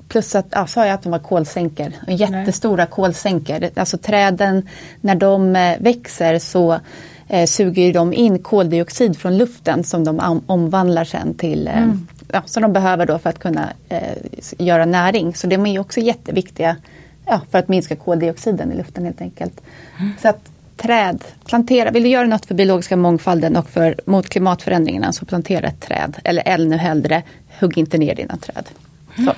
[0.08, 3.58] Plus att, ja, sa jag att de var kolsänkor, jättestora kolsänkor.
[3.60, 4.68] Det- Alltså träden,
[5.00, 6.80] när de eh, växer så
[7.32, 11.94] eh, suger de in koldioxid från luften som de om, omvandlar sen till, eh,
[12.32, 14.16] ja, som de behöver då för att kunna eh,
[14.58, 15.34] göra näring.
[15.34, 16.76] Så de är ju också jätteviktiga
[17.26, 19.60] ja, för att minska koldioxiden i luften helt enkelt.
[20.22, 21.24] Så att träd.
[21.44, 25.80] Plantera, vill du göra något för biologiska mångfalden och för, mot klimatförändringarna så plantera ett
[25.80, 26.16] träd.
[26.24, 27.22] Eller ännu hellre,
[27.60, 28.68] hugg inte ner dina träd.
[29.16, 29.32] Så.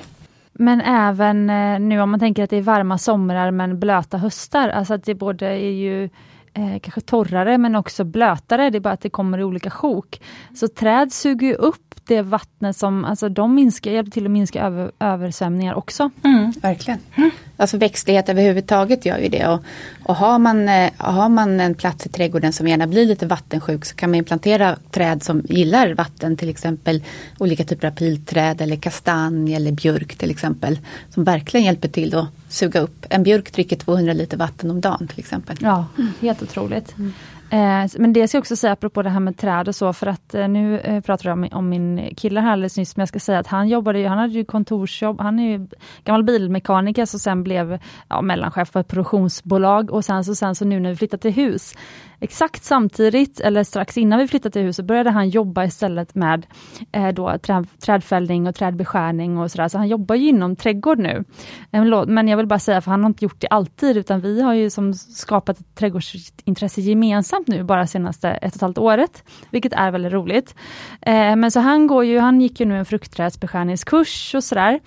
[0.53, 4.69] Men även eh, nu om man tänker att det är varma somrar men blöta höstar,
[4.69, 6.09] alltså att det både är ju
[6.55, 10.21] eh, kanske torrare men också blötare, det är bara att det kommer i olika sjok.
[10.55, 14.65] Så träd suger ju upp det vattnet som, alltså de minskar, hjälper till att minska
[14.65, 16.09] över, översvämningar också.
[16.23, 16.99] Mm, verkligen.
[17.15, 17.31] Mm.
[17.57, 19.47] Alltså växtlighet överhuvudtaget gör ju det.
[19.47, 19.63] Och,
[20.03, 23.85] och har, man, eh, har man en plats i trädgården som gärna blir lite vattensjuk
[23.85, 26.37] så kan man plantera träd som gillar vatten.
[26.37, 27.03] Till exempel
[27.37, 30.79] olika typer av pilträd eller kastanj eller björk till exempel.
[31.09, 33.05] Som verkligen hjälper till att suga upp.
[33.09, 35.57] En björk dricker 200 liter vatten om dagen till exempel.
[35.59, 35.85] Ja,
[36.21, 36.97] helt otroligt.
[36.97, 37.13] Mm.
[37.49, 40.07] Eh, men det ska jag också säga apropå det här med träd och så, för
[40.07, 43.09] att eh, nu eh, pratar jag om, om, min kille här alldeles nyss, men jag
[43.09, 45.67] ska säga att han jobbade ju, han hade ju kontorsjobb, han är ju
[46.03, 47.79] gammal bilmekaniker som sen blev
[48.09, 51.33] ja, mellanchef på ett produktionsbolag och sen så, sen så nu när vi flyttat till
[51.33, 51.73] hus
[52.19, 56.45] Exakt samtidigt, eller strax innan vi flyttade till huset, började han jobba istället med
[56.91, 59.67] eh, då, träd, trädfällning och trädbeskärning och sådär.
[59.67, 61.23] Så han jobbar ju inom trädgård nu.
[61.71, 64.41] Eh, men jag vill bara säga, för han har inte gjort det alltid, utan vi
[64.41, 69.23] har ju som skapat ett trädgårdsintresse gemensamt nu, bara senaste ett och ett halvt året,
[69.49, 70.55] vilket är väldigt roligt.
[71.01, 74.79] Eh, men så han går ju, han gick ju nu en fruktträdsbeskärningskurs och sådär.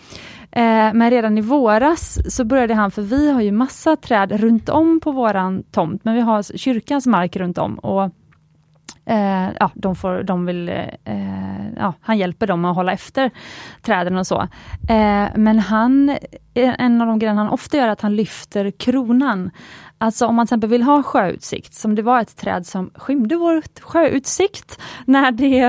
[0.51, 4.69] Eh, men redan i våras så började han, för vi har ju massa träd runt
[4.69, 7.79] om på våran tomt, men vi har kyrkans mark runt om.
[7.79, 8.11] Och
[9.09, 10.69] Eh, ja, de får, de vill,
[11.05, 13.31] eh, ja, han hjälper dem att hålla efter
[13.83, 14.41] träden och så.
[14.89, 16.17] Eh, men han,
[16.55, 19.51] en av de grejerna han ofta gör är att han lyfter kronan.
[20.01, 23.37] Alltså om man till exempel vill ha sjöutsikt, som det var ett träd som skymde
[23.37, 25.63] vår sjöutsikt när det,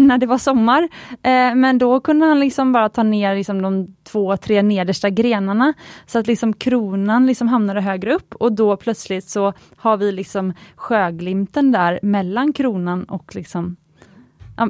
[0.00, 0.88] när det var sommar.
[1.22, 5.72] Eh, men då kunde han liksom bara ta ner liksom de två, tre nedersta grenarna
[6.06, 10.52] så att liksom kronan liksom hamnade högre upp och då plötsligt så har vi liksom
[10.76, 13.76] sjöglimten där mellan kronan och liksom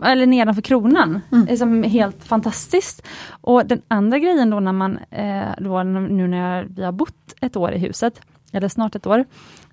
[0.04, 1.20] eller nedanför kronan.
[1.32, 1.46] Mm.
[1.46, 3.06] Det är helt fantastiskt.
[3.30, 7.56] Och den andra grejen då när man, eh, då, nu när vi har bott ett
[7.56, 8.20] år i huset,
[8.54, 9.24] eller snart ett år,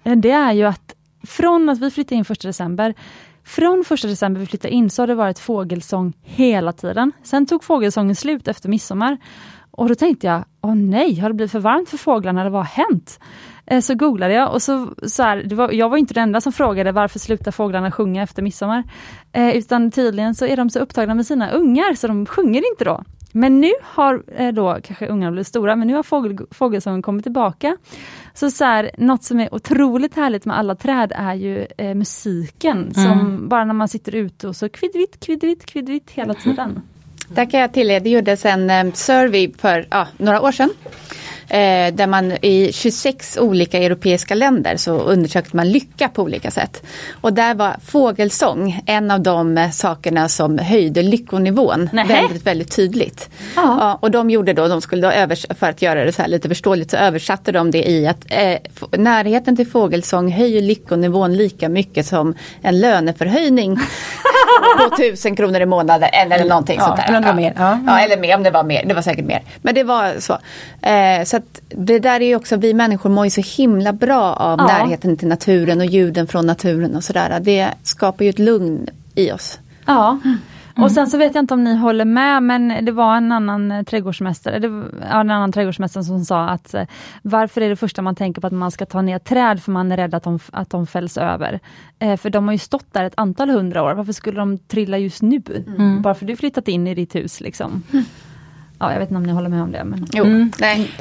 [0.03, 0.95] eh, det är ju att
[1.27, 2.93] från att vi flyttade in 1 december,
[3.43, 7.11] från 1 december vi flyttade in så har det varit fågelsång hela tiden.
[7.23, 9.17] Sen tog fågelsången slut efter midsommar.
[9.71, 12.61] Och då tänkte jag, åh nej, har det blivit för varmt för fåglarna eller vad
[12.61, 13.19] har hänt?
[13.65, 16.51] Eh, så googlade jag och så, så här, var, jag var inte den enda som
[16.53, 18.83] frågade varför slutar fåglarna sjunga efter midsommar?
[19.31, 22.83] Eh, utan tydligen så är de så upptagna med sina ungar så de sjunger inte
[22.83, 23.03] då.
[23.31, 27.23] Men nu har eh, då kanske ungarna blivit stora, men nu har fågel, fågelsången kommit
[27.23, 27.77] tillbaka.
[28.33, 32.77] Så, så här, något som är otroligt härligt med alla träd är ju eh, musiken,
[32.77, 32.93] mm.
[32.93, 36.81] som bara när man sitter ute och så kvidvitt, kvidvitt, kvidvitt hela tiden.
[37.27, 40.69] Där kan jag tillägga, det gjordes en eh, survey för ja, några år sedan
[41.51, 46.83] eh, där man i 26 olika europeiska länder så undersökte man lycka på olika sätt.
[47.21, 52.21] Och där var fågelsång en av de eh, sakerna som höjde lyckonivån Nähe.
[52.21, 53.29] väldigt, väldigt tydligt.
[53.55, 56.29] Ja, och de gjorde då, de skulle då övers för att göra det så här
[56.29, 58.57] lite förståeligt så översatte de det i att eh,
[58.99, 63.71] närheten till fågelsång höjer lyckonivån lika mycket som en löneförhöjning
[64.61, 67.15] på tusen kronor i månaden eller någonting ja, sånt där.
[67.15, 67.53] Eller mer.
[67.57, 67.79] Ja.
[67.87, 67.99] ja.
[67.99, 69.41] eller mer om det var mer, det var säkert mer.
[69.61, 70.37] Men det var så.
[70.87, 74.33] Eh, så att det där är ju också, vi människor mår ju så himla bra
[74.33, 74.67] av ja.
[74.67, 77.39] närheten till naturen och ljuden från naturen och sådär.
[77.41, 79.59] Det skapar ju ett lugn i oss.
[79.85, 80.19] Ja.
[80.75, 80.83] Mm.
[80.83, 83.71] Och sen så vet jag inte om ni håller med men det var en annan
[83.71, 86.83] eh, trädgårdsmästare, det var, en annan trädgårdsmästare som sa att eh,
[87.21, 89.91] varför är det första man tänker på att man ska ta ner träd för man
[89.91, 91.59] är rädd att de, att de fälls över.
[91.99, 94.97] Eh, för de har ju stått där ett antal hundra år, varför skulle de trilla
[94.97, 95.41] just nu?
[95.67, 96.01] Mm.
[96.01, 97.83] Bara för du flyttat in i ditt hus liksom.
[97.91, 98.05] Mm.
[98.81, 99.83] Ja, jag vet inte om ni håller med om det.
[99.83, 100.07] Men...
[100.13, 100.51] Jo, mm.
[100.59, 100.91] nej.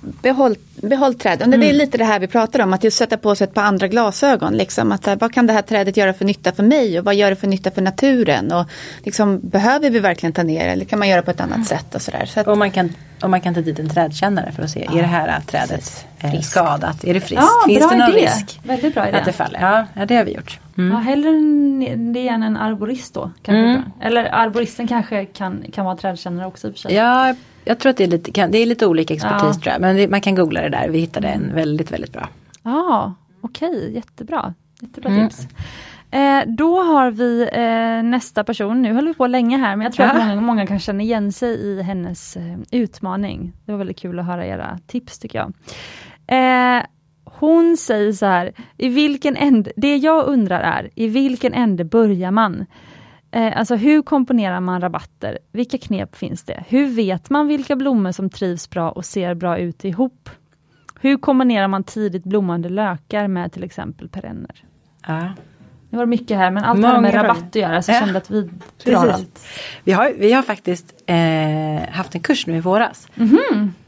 [0.00, 1.48] Behåll, behåll träden.
[1.48, 1.60] Mm.
[1.60, 1.78] Det är mm.
[1.78, 4.56] lite det här vi pratar om, att just sätta på sig ett par andra glasögon.
[4.56, 7.30] Liksom, att, vad kan det här trädet göra för nytta för mig och vad gör
[7.30, 8.52] det för nytta för naturen?
[8.52, 8.66] Och,
[9.02, 11.66] liksom, behöver vi verkligen ta ner eller kan man göra på ett annat mm.
[11.66, 11.94] sätt?
[11.94, 12.26] Och, sådär.
[12.26, 12.92] Så att, och man kan
[13.22, 16.06] och man kan ta dit en trädkännare för att se, ja, är det här trädet
[16.20, 17.04] eh, skadat?
[17.04, 17.42] Är det friskt?
[17.42, 18.20] Ja, Finns det någon idé.
[18.20, 18.60] risk?
[18.62, 19.18] Väldigt bra idé.
[19.18, 19.60] Att det faller?
[19.60, 20.60] Ja, ja det har vi gjort.
[20.78, 20.92] Mm.
[20.92, 21.28] Ja, hellre
[21.96, 23.30] det än en arborist då.
[23.42, 23.82] Kanske mm.
[24.00, 26.94] Eller arboristen kanske kan, kan vara trädkännare också i och för sig.
[26.94, 29.52] Ja, jag tror att det är lite, det är lite olika expertis ja.
[29.52, 29.80] tror jag.
[29.80, 30.88] Men man kan googla det där.
[30.88, 32.28] Vi hittade en väldigt, väldigt bra.
[32.62, 34.54] Ja, okej, okay, jättebra.
[34.80, 35.28] Jättebra mm.
[35.28, 35.48] tips.
[36.12, 39.92] Eh, då har vi eh, nästa person, nu höll vi på länge här men jag
[39.92, 40.12] tror ja.
[40.12, 43.52] att många, många kan känna igen sig i hennes eh, utmaning.
[43.64, 45.52] Det var väldigt kul att höra era tips tycker jag.
[46.26, 46.82] Eh,
[47.24, 52.30] hon säger så här, i vilken ände, det jag undrar är, i vilken ände börjar
[52.30, 52.66] man?
[53.30, 55.38] Eh, alltså hur komponerar man rabatter?
[55.52, 56.64] Vilka knep finns det?
[56.68, 60.30] Hur vet man vilka blommor som trivs bra och ser bra ut ihop?
[61.00, 64.64] Hur kombinerar man tidigt blommande lökar med till exempel perenner?
[65.06, 65.28] Ja.
[65.92, 68.00] Det var mycket här men allt Många har med rabatt att göra så jag ja.
[68.00, 68.50] kände att vi drar
[68.84, 69.14] Precis.
[69.14, 69.46] allt.
[69.84, 73.08] Vi har, vi har faktiskt eh, haft en kurs nu i våras.
[73.16, 73.38] Mm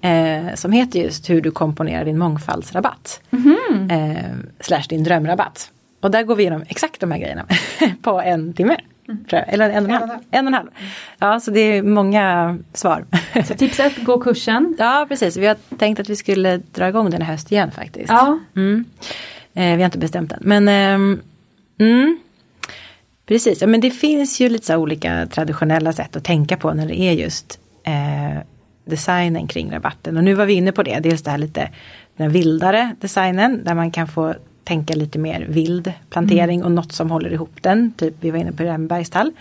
[0.02, 0.48] -hmm.
[0.48, 3.20] eh, som heter just hur du komponerar din mångfaldsrabatt.
[3.30, 3.92] Mm -hmm.
[3.92, 4.24] eh,
[4.61, 5.70] slash din drömrabatt.
[6.00, 7.46] Och där går vi igenom exakt de här grejerna
[8.02, 8.76] på en timme.
[9.09, 9.24] Mm.
[9.30, 10.11] Eller en och en halv.
[10.30, 10.68] En och en halv.
[11.18, 13.05] Ja, så det är många svar.
[13.44, 14.76] Så tips ett, gå kursen.
[14.78, 15.36] Ja, precis.
[15.36, 18.09] Vi har tänkt att vi skulle dra igång den i höst igen faktiskt.
[18.09, 18.38] Ja.
[18.57, 18.84] Mm.
[19.55, 20.38] Eh, vi har inte bestämt än.
[20.42, 21.18] Men eh,
[21.79, 22.18] mm.
[23.27, 27.01] Precis, ja, men det finns ju lite olika traditionella sätt att tänka på när det
[27.01, 28.43] är just eh,
[28.85, 30.16] designen kring rabatten.
[30.16, 31.70] Och nu var vi inne på det, dels det här lite
[32.16, 36.66] den vildare designen där man kan få tänka lite mer vild plantering mm.
[36.66, 37.93] och något som håller ihop den.
[37.93, 39.33] Typ vi var inne på Rembergstall.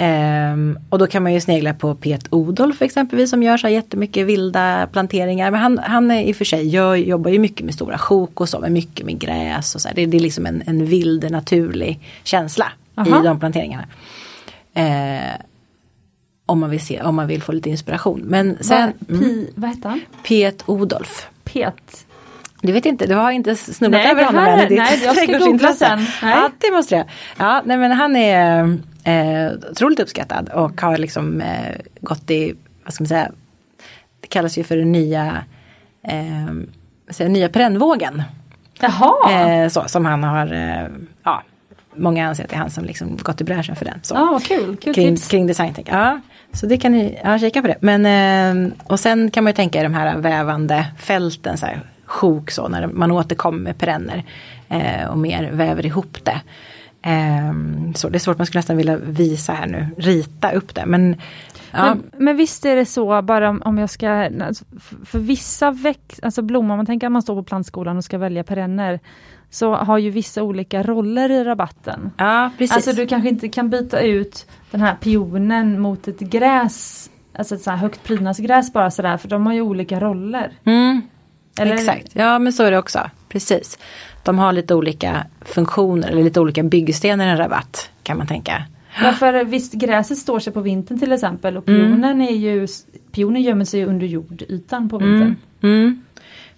[0.00, 3.74] Um, och då kan man ju snegla på Pet Odolf exempelvis som gör så här
[3.74, 5.50] jättemycket vilda planteringar.
[5.50, 8.40] Men han, han är i och för sig gör, jobbar ju mycket med stora sjok
[8.40, 9.88] och så, men mycket med gräs och så.
[9.94, 13.20] Det, det, är liksom en, en vild naturlig känsla Aha.
[13.20, 13.86] i de planteringarna.
[14.78, 15.40] Uh,
[16.46, 18.20] om man vill se, om man vill få lite inspiration.
[18.20, 20.00] Men sen, Va, pi, mm, vad heter han?
[20.22, 21.28] Pet Odolf.
[21.44, 22.06] Pet
[22.62, 25.38] du vet inte, du har inte snubblat över honom än i ditt Nej, jag ska
[25.38, 25.98] googla sen.
[25.98, 26.08] Nej.
[26.22, 27.06] Ja, det måste jag.
[27.36, 32.92] Ja, nej, men han är eh, otroligt uppskattad och har liksom eh, gått i, vad
[32.92, 33.30] ska man säga,
[34.20, 35.44] det kallas ju för den nya,
[36.02, 36.54] eh,
[37.10, 38.22] säga, nya perennvågen.
[38.80, 39.32] Jaha!
[39.32, 40.86] Eh, så, som han har, eh,
[41.22, 41.42] ja,
[41.94, 43.98] många anser att det är han som liksom gått i bräschen för den.
[44.02, 44.14] Så.
[44.14, 45.28] Vad kul, kul kring, tips.
[45.28, 45.88] Kring designtänk.
[45.90, 46.20] Ja,
[46.52, 47.76] så det kan ni ja, kika på det.
[47.80, 48.06] Men,
[48.66, 51.58] eh, och sen kan man ju tänka i de här vävande fälten.
[51.58, 54.24] Så här, sjok så när man återkommer med perenner
[54.68, 56.40] eh, och mer väver ihop det.
[57.02, 57.52] Eh,
[57.94, 60.86] så det är svårt, man skulle nästan vilja visa här nu, rita upp det.
[60.86, 61.16] Men,
[61.72, 61.84] ja.
[61.94, 64.64] men, men visst är det så, bara om, om jag ska, alltså,
[65.04, 68.44] för vissa växt, alltså blommor, man tänker att man står på plantskolan och ska välja
[68.44, 69.00] perenner,
[69.50, 72.10] så har ju vissa olika roller i rabatten.
[72.16, 72.76] Ja, precis.
[72.76, 77.62] Alltså du kanske inte kan byta ut den här pionen mot ett gräs, alltså ett
[77.62, 80.52] så här högt prydnadsgräs bara sådär, för de har ju olika roller.
[80.64, 81.02] Mm.
[81.60, 81.74] Eller?
[81.74, 83.10] Exakt, ja men så är det också.
[83.28, 83.78] Precis.
[84.22, 88.64] De har lite olika funktioner eller lite olika byggstenar i en rabatt kan man tänka.
[89.02, 92.20] Ja för visst gräset står sig på vintern till exempel och pionen mm.
[92.20, 92.66] är ju
[93.12, 95.36] Pionen gömmer sig under jordytan på vintern.
[95.62, 95.80] Mm.
[95.80, 96.02] Mm.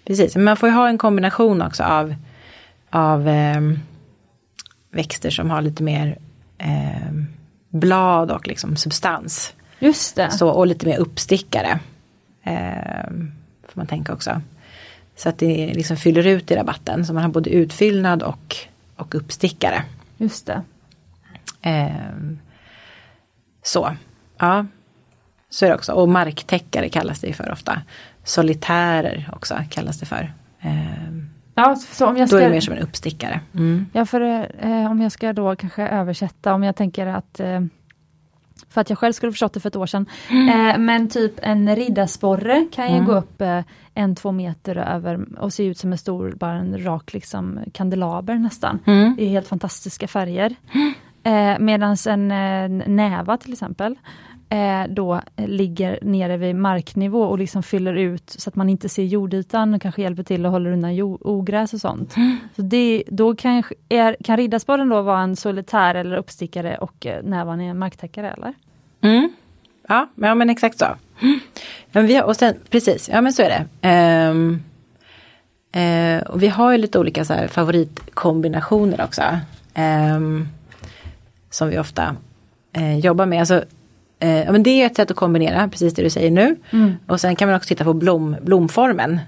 [0.05, 2.15] Precis, men man får ju ha en kombination också av,
[2.91, 3.61] av eh,
[4.91, 6.19] växter som har lite mer
[6.59, 7.13] eh,
[7.69, 9.55] blad och liksom substans.
[9.79, 10.31] Just det.
[10.31, 11.79] Så, och lite mer uppstickare.
[12.43, 13.11] Eh,
[13.63, 14.41] får man tänka också.
[15.21, 17.07] Så att det liksom fyller ut i rabatten.
[17.07, 18.57] Så man har både utfyllnad och,
[18.97, 19.83] och uppstickare.
[20.17, 20.63] Just det.
[21.63, 21.91] Eh,
[23.63, 23.97] så,
[24.39, 24.67] ja.
[25.51, 25.93] Så är det också.
[25.93, 27.83] Och marktäckare kallas det för ofta.
[28.25, 30.33] Solitärer också kallas det för.
[30.61, 30.73] Eh,
[31.55, 32.37] ja, så om jag ska...
[32.37, 33.41] Då är det mer som en uppstickare.
[33.55, 33.87] Mm.
[33.93, 34.21] Ja, för
[34.59, 37.61] eh, om jag ska då kanske översätta, om jag tänker att eh,
[38.71, 40.07] för att jag själv skulle förstått det för ett år sedan.
[40.31, 40.71] Mm.
[40.71, 43.07] Eh, men typ en riddarsporre kan ju mm.
[43.07, 43.61] gå upp eh,
[43.95, 48.35] en, två meter över och se ut som en stor, bara en rak liksom kandelaber
[48.35, 48.79] nästan.
[48.87, 49.17] Mm.
[49.19, 50.57] I helt fantastiska färger.
[51.23, 53.97] Eh, Medan en eh, näva till exempel
[54.51, 59.03] eh, då ligger nere vid marknivå och liksom fyller ut så att man inte ser
[59.03, 62.17] jordytan och kanske hjälper till att hålla undan ogräs och sånt.
[62.17, 62.37] Mm.
[62.57, 67.23] Så det, då kan, är, kan riddarsporren då vara en solitär eller uppstickare och eh,
[67.23, 68.55] nävan är en marktäckare eller?
[69.01, 69.33] Mm.
[69.89, 70.87] Ja, ja men exakt så.
[71.93, 74.29] Men vi har, och sen, precis, ja men så är det.
[74.31, 74.63] Um,
[75.77, 79.23] uh, och vi har ju lite olika så här favoritkombinationer också.
[80.17, 80.49] Um,
[81.51, 82.17] som vi ofta
[82.79, 83.41] uh, jobbar med.
[83.41, 83.65] Alltså,
[84.21, 86.57] ja, men det är ett sätt att kombinera, precis det du säger nu.
[86.71, 86.95] Mm.
[87.07, 89.21] Och sen kan man också titta på blom, blomformen.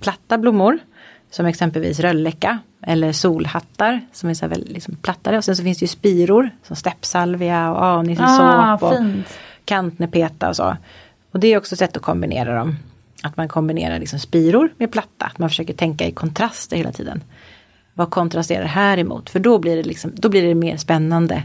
[0.00, 0.78] platta blommor,
[1.30, 2.58] som exempelvis rölläcka.
[2.86, 5.36] Eller solhattar som är så väldigt liksom plattare.
[5.36, 8.40] Och sen så finns det ju spiror som steppsalvia och anisosåp.
[8.40, 8.94] Ah, och
[9.64, 10.76] kantnepeta och så.
[11.32, 12.76] Och det är också ett sätt att kombinera dem.
[13.22, 15.24] Att man kombinerar liksom spiror med platta.
[15.24, 17.22] Att man försöker tänka i kontraster hela tiden.
[17.94, 19.30] Vad kontrasterar här emot?
[19.30, 21.42] För då blir det, liksom, då blir det mer spännande,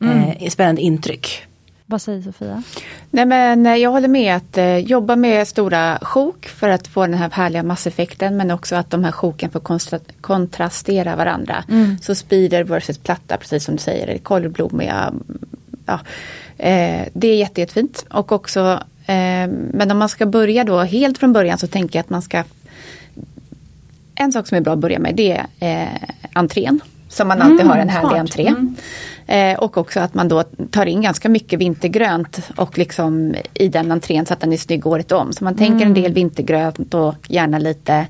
[0.00, 0.18] mm.
[0.18, 1.46] eh, spännande intryck.
[1.92, 2.62] Vad säger Sofia?
[3.10, 7.02] Nej men eh, jag håller med att eh, jobba med stora sjok för att få
[7.06, 9.60] den här härliga masseffekten men också att de här sjoken får
[10.20, 11.64] kontrastera varandra.
[11.68, 11.98] Mm.
[11.98, 15.12] Så spider versus platta precis som du säger, eller kolvblommiga.
[15.86, 16.00] Ja,
[16.58, 21.18] eh, det är jätte, jättefint och också eh, men om man ska börja då helt
[21.18, 22.44] från början så tänker jag att man ska
[24.14, 25.88] En sak som är bra att börja med det är
[26.32, 26.80] entrén.
[27.08, 28.46] Som man alltid mm, har en härlig entré.
[28.46, 28.76] Mm.
[29.26, 33.92] Eh, och också att man då tar in ganska mycket vintergrönt och liksom i den
[33.92, 35.32] entrén så att den är snygg året om.
[35.32, 38.06] Så man tänker en del vintergrönt och gärna lite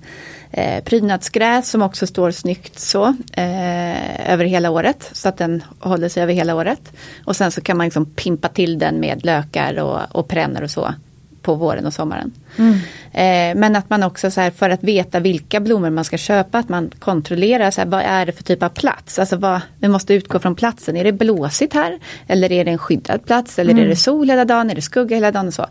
[0.50, 5.10] eh, prydnadsgräs som också står snyggt så eh, över hela året.
[5.12, 6.92] Så att den håller sig över hela året.
[7.24, 10.70] Och sen så kan man liksom pimpa till den med lökar och, och perenner och
[10.70, 10.94] så
[11.42, 12.32] på våren och sommaren.
[12.58, 12.74] Mm.
[13.12, 16.58] Eh, men att man också så här, för att veta vilka blommor man ska köpa,
[16.58, 19.18] att man kontrollerar så här, vad är det för typ av plats.
[19.18, 20.96] Alltså vad, vi måste utgå från platsen.
[20.96, 21.98] Är det blåsigt här?
[22.26, 23.58] Eller är det en skyddad plats?
[23.58, 23.84] Eller mm.
[23.84, 24.70] är det sol hela dagen?
[24.70, 25.46] Är det skugga hela dagen?
[25.46, 25.66] Och så.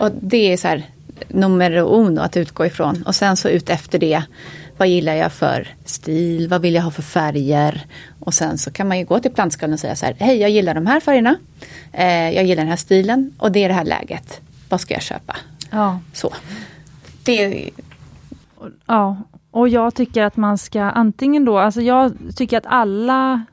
[0.00, 0.82] Och det är så här
[1.28, 3.02] nummer uno att utgå ifrån.
[3.06, 4.22] Och sen så ut efter det
[4.80, 7.86] vad gillar jag för stil, vad vill jag ha för färger?
[8.20, 10.50] Och sen så kan man ju gå till plantskalan och säga så här, hej jag
[10.50, 11.36] gillar de här färgerna,
[11.92, 14.40] eh, jag gillar den här stilen och det är det här läget
[14.70, 15.36] vad ska jag köpa?
[15.70, 16.00] Ja.
[16.12, 16.32] Så.
[17.24, 17.70] Det
[18.86, 19.16] Ja,
[19.50, 23.44] och jag tycker att man ska antingen då, alltså jag tycker att alla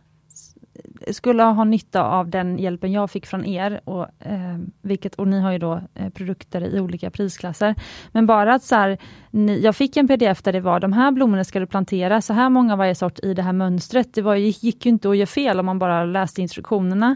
[1.12, 3.82] skulle ha nytta av den hjälpen jag fick från er.
[3.84, 7.76] Och, eh, vilket, och ni har ju då eh, produkter i olika prisklasser.
[8.12, 8.98] Men bara att så här,
[9.32, 12.34] ni, jag fick en pdf där det var de här blommorna ska du plantera, så
[12.34, 14.14] här många varje sort i det här mönstret.
[14.14, 17.16] Det var, gick ju inte att göra fel om man bara läste instruktionerna.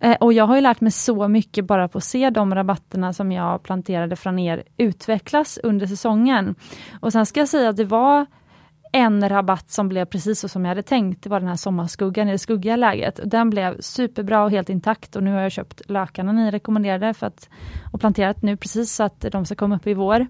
[0.00, 3.12] Eh, och jag har ju lärt mig så mycket bara på att se de rabatterna
[3.12, 6.54] som jag planterade från er utvecklas under säsongen.
[7.00, 8.26] Och sen ska jag säga att det var
[8.96, 11.22] en rabatt som blev precis så som jag hade tänkt.
[11.22, 13.20] Det var den här sommarskuggan i det skuggiga läget.
[13.24, 17.26] Den blev superbra och helt intakt och nu har jag köpt lökarna ni rekommenderade för
[17.26, 17.48] att,
[17.92, 20.26] och planterat nu precis så att de ska komma upp i vår.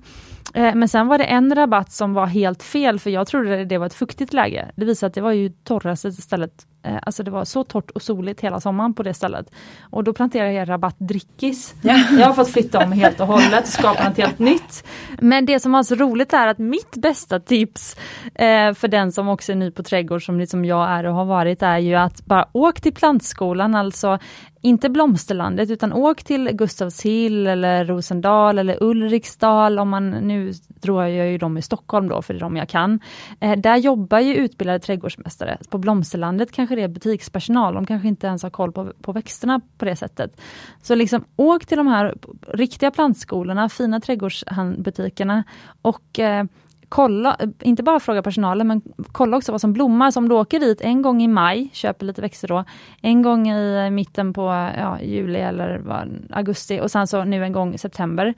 [0.54, 3.78] Eh, men sen var det en rabatt som var helt fel för jag trodde det
[3.78, 4.70] var ett fuktigt läge.
[4.76, 8.02] Det visade att det var ju torraste stället Eh, alltså det var så torrt och
[8.02, 9.50] soligt hela sommaren på det stället.
[9.90, 11.74] Och då planterade jag rabattdrickis.
[11.82, 11.94] Ja.
[12.18, 14.84] Jag har fått flytta om helt och hållet och skapa något helt nytt.
[15.20, 17.96] Men det som var så roligt är att mitt bästa tips
[18.34, 21.24] eh, för den som också är ny på trädgård som liksom jag är och har
[21.24, 24.18] varit är ju att bara åk till plantskolan, alltså
[24.66, 31.30] inte Blomsterlandet utan åk till Gustavshill eller Rosendal eller Ulriksdal om man nu tror jag
[31.30, 33.00] ju dem i Stockholm då för det är de jag kan.
[33.40, 35.58] Eh, där jobbar ju utbildade trädgårdsmästare.
[35.70, 39.60] På Blomsterlandet kanske det är butikspersonal, de kanske inte ens har koll på, på växterna
[39.78, 40.40] på det sättet.
[40.82, 42.14] Så liksom åk till de här
[42.48, 45.44] riktiga plantskolorna, fina trädgårdsbutikerna
[45.82, 46.44] och eh,
[46.88, 48.82] kolla, inte bara fråga personalen, men
[49.12, 50.10] kolla också vad som blommar.
[50.10, 52.64] Så om du åker dit en gång i maj, köper lite växter då,
[53.02, 54.42] en gång i mitten på
[54.78, 55.82] ja, juli eller
[56.30, 58.34] augusti och sen så nu en gång i september.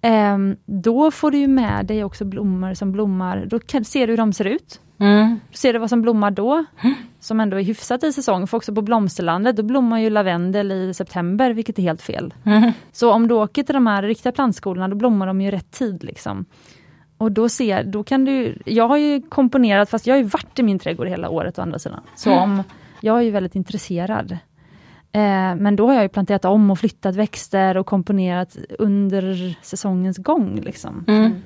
[0.00, 4.16] Eh, då får du med dig också blommor som blommar, då kan, ser du hur
[4.16, 4.80] de ser ut.
[5.00, 5.40] Mm.
[5.52, 6.94] Ser du vad som blommar då, mm.
[7.20, 8.46] som ändå är hyfsat i säsong.
[8.46, 12.34] För också på Blomsterlandet, då blommar ju lavendel i september, vilket är helt fel.
[12.44, 12.72] Mm.
[12.92, 16.04] Så om du åker till de här riktiga plantskolorna, då blommar de ju rätt tid.
[16.04, 16.44] Liksom.
[17.18, 20.58] Och då ser, då kan du, jag har ju komponerat, fast jag har ju varit
[20.58, 22.00] i min trädgård hela året å andra sidan.
[22.16, 22.42] Så mm.
[22.42, 22.62] om,
[23.00, 24.38] jag är ju väldigt intresserad.
[25.12, 30.18] Eh, men då har jag ju planterat om och flyttat växter och komponerat under säsongens
[30.18, 30.60] gång.
[30.60, 31.04] Liksom.
[31.08, 31.42] Mm.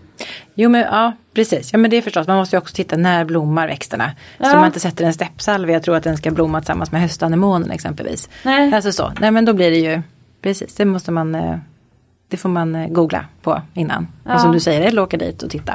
[0.55, 3.25] Jo men ja precis, ja men det är förstås, man måste ju också titta när
[3.25, 4.11] blommar växterna.
[4.39, 4.51] Ja.
[4.51, 7.71] Så man inte sätter en steppsalvia och tror att den ska blomma tillsammans med höstanemonen
[7.71, 8.29] exempelvis.
[8.45, 8.75] Nej.
[8.75, 10.03] Alltså så, nej men då blir det ju,
[10.43, 11.57] precis det måste man eh,
[12.33, 14.09] det får man eh, googla på innan.
[14.25, 14.35] Ja.
[14.35, 15.75] Och som du säger, eller åka dit och titta.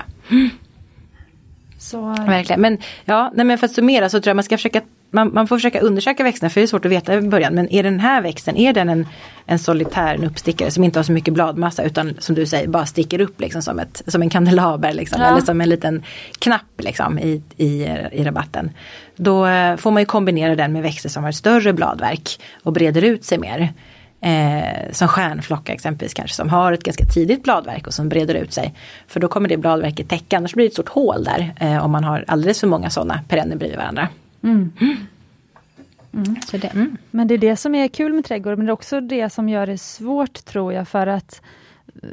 [1.80, 2.02] Så...
[2.10, 2.62] Verkligen.
[2.62, 4.82] Men, ja, nej, men för att summera så tror jag man ska försöka
[5.12, 7.54] man, man, får försöka undersöka växterna för det är svårt att veta i början.
[7.54, 9.08] Men är den här växten, är den en,
[9.46, 12.86] en solitär, en uppstickare som inte har så mycket bladmassa utan som du säger bara
[12.86, 15.28] sticker upp liksom som, ett, som en kandelaber liksom, ja.
[15.28, 16.04] eller som en liten
[16.40, 18.70] knapp liksom, i, i, i rabatten.
[19.16, 23.02] Då eh, får man ju kombinera den med växter som har större bladverk och breder
[23.02, 23.74] ut sig mer.
[24.22, 28.54] Eh, som stjärnflocka exempelvis kanske som har ett ganska tidigt bladverk och som breder ut
[28.54, 28.74] sig.
[29.08, 31.92] För då kommer det bladverket täcka, annars blir det ett stort hål där eh, om
[31.92, 34.10] man har alldeles för många sådana perenner bredvid varandra.
[34.44, 34.72] Mm.
[34.80, 36.36] Mm.
[36.52, 36.68] Det.
[36.68, 36.98] Mm.
[37.12, 39.50] Men det är det som är kul med trädgård, men det är också det som
[39.50, 41.42] gör det svårt tror jag för att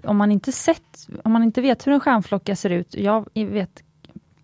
[0.04, 3.82] om man inte sett, om man inte vet hur en stjärnflocka ser ut, jag vet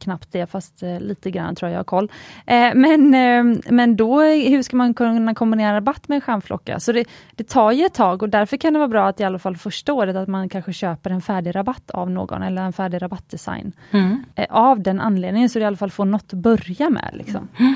[0.00, 2.12] knappt det, fast eh, lite grann tror jag jag har koll.
[2.46, 6.80] Eh, men, eh, men då, hur ska man kunna kombinera rabatt med en stjärnflocka?
[6.80, 9.24] Så det, det tar ju ett tag och därför kan det vara bra att i
[9.24, 12.72] alla fall första året att man kanske köper en färdig rabatt av någon eller en
[12.72, 13.72] färdig rabattdesign.
[13.90, 14.24] Mm.
[14.48, 17.10] Av den anledningen så du i alla fall får något att börja med.
[17.12, 17.48] Liksom.
[17.58, 17.74] Mm.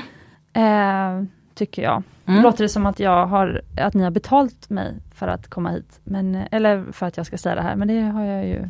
[0.53, 2.03] Eh, tycker jag.
[2.25, 2.43] Mm.
[2.43, 5.99] låter det som att jag har, att ni har betalt mig för att komma hit.
[6.03, 8.69] Men, eller för att jag ska säga det här, men det har jag ju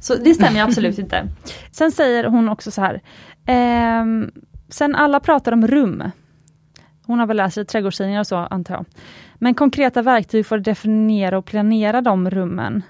[0.00, 1.28] så det stämmer absolut inte.
[1.70, 3.02] Sen säger hon också så här.
[3.46, 4.30] Ehm,
[4.68, 6.02] sen alla pratar om rum.
[7.06, 8.84] Hon har väl läst i trädgårdstidningar och så antar jag.
[9.34, 12.82] Men konkreta verktyg för att definiera och planera de rummen.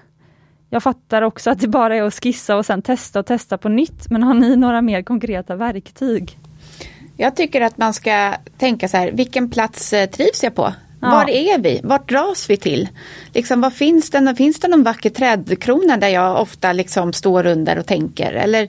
[0.69, 3.69] Jag fattar också att det bara är att skissa och sen testa och testa på
[3.69, 4.09] nytt.
[4.09, 6.37] Men har ni några mer konkreta verktyg?
[7.17, 10.73] Jag tycker att man ska tänka så här, vilken plats eh, trivs jag på?
[11.01, 11.09] Ja.
[11.09, 11.79] Var är vi?
[11.83, 12.87] Vart dras vi till?
[13.33, 17.79] Liksom, vad finns, det, finns det någon vacker trädkrona där jag ofta liksom står under
[17.79, 18.33] och tänker?
[18.33, 18.67] Eller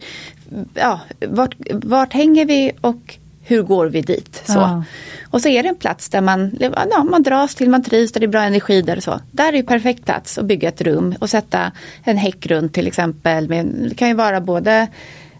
[0.74, 4.42] ja, vart, vart hänger vi och hur går vi dit?
[4.44, 4.52] Så.
[4.52, 4.84] Ja.
[5.30, 8.20] Och så är det en plats där man, ja, man dras till, man trivs, där
[8.20, 9.20] det är bra energi där och så.
[9.30, 11.72] Där är perfekt plats att bygga ett rum och sätta
[12.04, 13.48] en häck runt till exempel.
[13.48, 14.88] Men det kan ju vara både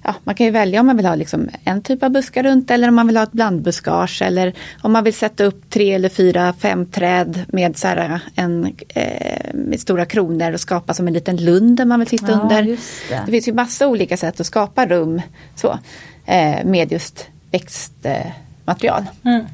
[0.03, 2.70] Ja, man kan ju välja om man vill ha liksom en typ av buskar runt
[2.70, 6.09] eller om man vill ha ett blandbuskage eller om man vill sätta upp tre eller
[6.09, 11.12] fyra, fem träd med, så här, en, eh, med stora kronor och skapa som en
[11.12, 12.62] liten lund där man vill sitta Ja, under.
[12.62, 12.76] det.
[13.26, 15.22] det finns ju massa olika sätt att skapa rum
[15.55, 15.78] så,
[16.26, 19.05] eh, med just växtmaterial.
[19.24, 19.44] Mm.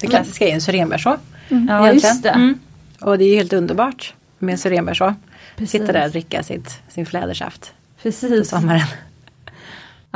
[0.00, 1.16] Det klassiska är ju en syrenbärså.
[1.48, 1.94] Ja, egentligen.
[1.94, 2.28] just det.
[2.30, 2.58] Mm.
[3.00, 5.14] Och det är ju helt underbart med en syrenbärså.
[5.66, 7.60] Sitta där och dricka sitt, sin flädersaft
[7.96, 8.48] på Precis.
[8.48, 8.86] sommaren.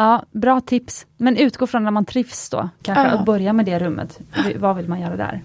[0.00, 1.06] Ja, bra tips.
[1.16, 2.68] Men utgå från när man trivs då.
[2.82, 3.10] Kanske Ja.
[3.10, 4.18] att börja med det rummet.
[4.56, 5.42] Vad vill man göra där?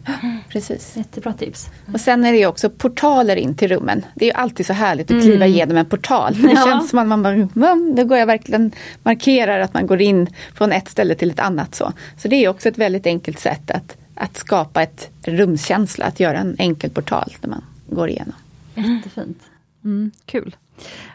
[0.50, 0.98] Precis.
[0.98, 1.70] Jättebra tips.
[1.94, 4.06] Och sen är det också portaler in till rummen.
[4.16, 6.34] Det är ju alltid så härligt att kliva igenom en portal.
[6.36, 6.64] För det Mm.
[6.66, 6.72] Ja.
[6.72, 8.72] känns som att man bara, "Mm, då går jag verkligen
[9.04, 11.76] markerar att man går in från ett ställe till ett annat.
[11.76, 16.20] Så, så det är också ett väldigt enkelt sätt att, att skapa ett rumskänsla, att
[16.20, 18.34] göra en enkel portal när man går igenom.
[18.76, 19.40] Jättefint.
[19.84, 20.56] Mm, kul.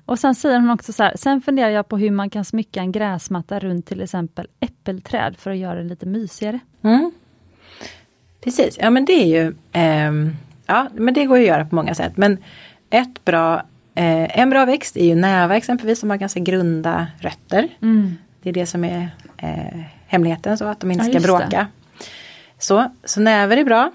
[0.05, 2.81] Och sen säger hon också så här, sen funderar jag på hur man kan smycka
[2.81, 6.59] en gräsmatta runt till exempel äppelträd för att göra det lite mysigare.
[6.83, 7.11] Mm.
[8.45, 10.37] Precis, ja men det är ju ehm,
[10.67, 12.39] Ja men det går ju att göra på många sätt men
[12.91, 13.63] ett bra
[13.95, 17.69] eh, En bra växt är ju näva exempelvis som har ganska grunda rötter.
[18.43, 21.67] Det är det som är eh, hemligheten så att de inte Ja, ska bråka.
[22.59, 23.93] Så, så näver är bra.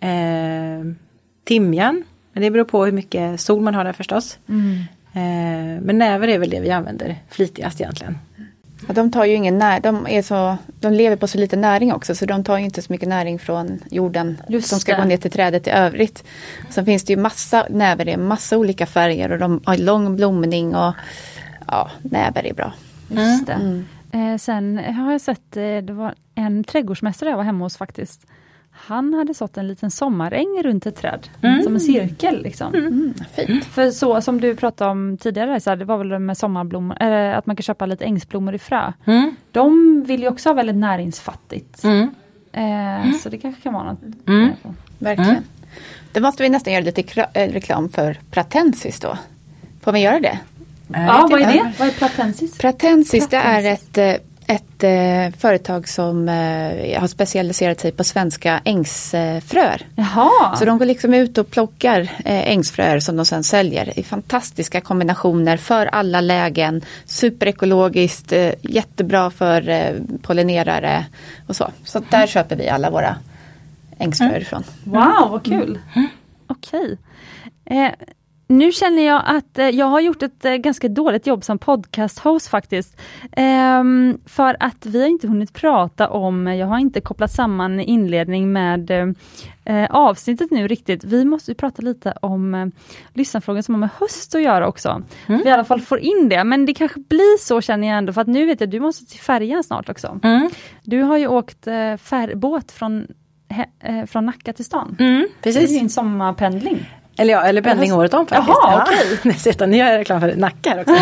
[0.00, 0.94] Eh,
[1.44, 4.38] timjan, men det beror på hur mycket sol man har där förstås.
[4.48, 4.54] Eh,
[5.80, 8.18] men näver är väl det vi använder flitigast egentligen.
[8.88, 11.92] Och de tar ju ingen när, de, är så, de lever på så lite näring
[11.92, 15.02] också så de tar ju inte så mycket näring från jorden Just som ska det.
[15.02, 16.24] gå ner till trädet i övrigt.
[16.70, 20.76] Sen finns det ju massa näver i massa olika färger och de har lång blomning
[20.76, 20.94] och
[21.66, 22.72] ja, näver är bra.
[23.08, 23.82] Just det.
[24.12, 28.26] Eh, sen har jag sett, eh, det var en trädgårdsmästare jag var hemma hos faktiskt.
[28.78, 31.28] Han hade sått en liten sommaräng runt ett träd,
[31.64, 32.42] som en cirkel.
[32.42, 32.74] Liksom.
[32.74, 33.64] Mm, fint.
[33.64, 37.34] För så som du pratade om tidigare, så här, det var väl med sommarblommor, eller
[37.34, 38.92] att man kan köpa lite ängsblommor i frö.
[39.04, 39.36] Mm.
[39.52, 41.84] De vill ju också ha väldigt näringsfattigt.
[41.84, 42.10] Mm.
[42.52, 44.28] Eh, så det kanske kan vara något.
[44.28, 44.50] Mm.
[44.98, 45.44] Verkligen.
[46.12, 49.18] Då måste vi nästan göra lite eh, reklam för Pratensis då.
[49.80, 50.38] Får vi göra det?
[50.92, 51.72] Ja, vad är det?
[51.78, 52.58] Vad är platensis?
[52.58, 53.88] Pratensis det är Pratensis.
[53.88, 59.86] ett, eh, ett eh, företag som eh, har specialiserat sig på svenska ängsfröer.
[59.94, 60.56] Jaha!
[60.56, 64.80] Så de går liksom ut och plockar eh, ängsfröer som de sen säljer i fantastiska
[64.80, 66.82] kombinationer för alla lägen.
[67.04, 71.04] Superekologiskt, eh, jättebra för eh, pollinerare
[71.46, 71.70] och så.
[71.84, 73.16] Så där köper vi alla våra
[73.98, 74.64] ängsfröer ifrån.
[74.84, 75.78] Wow, vad kul!
[76.46, 76.98] Okej.
[77.64, 77.90] Eh,
[78.48, 82.48] nu känner jag att eh, jag har gjort ett eh, ganska dåligt jobb som podcast-host
[82.48, 83.00] faktiskt.
[83.32, 88.52] Ehm, för att vi har inte hunnit prata om, jag har inte kopplat samman inledning
[88.52, 88.90] med
[89.64, 91.04] eh, avsnittet nu riktigt.
[91.04, 92.66] Vi måste ju prata lite om eh,
[93.14, 95.02] lyssnarfrågor som har med höst att göra också.
[95.26, 98.12] Vi i alla fall får in det, men det kanske blir så känner jag ändå,
[98.12, 100.20] för att nu vet jag, du måste till färjan snart också.
[100.22, 100.50] Mm.
[100.82, 103.06] Du har ju åkt eh, fär, båt från,
[103.48, 104.96] he, eh, från Nacka till stan.
[104.98, 105.82] Mm, Det är precis.
[105.82, 106.86] en sommarpendling.
[107.18, 108.58] Eller ja, eller pendling året om faktiskt.
[108.62, 109.16] Jaha, ja.
[109.22, 110.94] Dessutom, nu gör jag reklam för Nacka här också.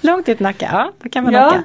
[0.06, 1.48] Långt ut Nacka, ja då kan man Ja.
[1.48, 1.62] åka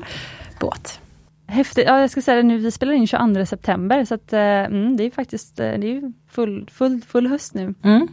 [0.59, 0.99] båt.
[1.47, 1.86] Häftigt.
[1.88, 4.97] Ja, jag ska säga det nu, vi spelar in 22 september så att, eh, mm,
[4.97, 7.73] det är faktiskt eh, det är full, full, full höst nu.
[7.84, 8.07] Mm.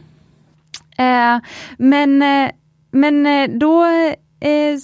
[0.97, 1.41] Eh,
[1.77, 2.51] men, eh,
[2.91, 3.23] men
[3.59, 3.85] då
[4.39, 4.77] eh,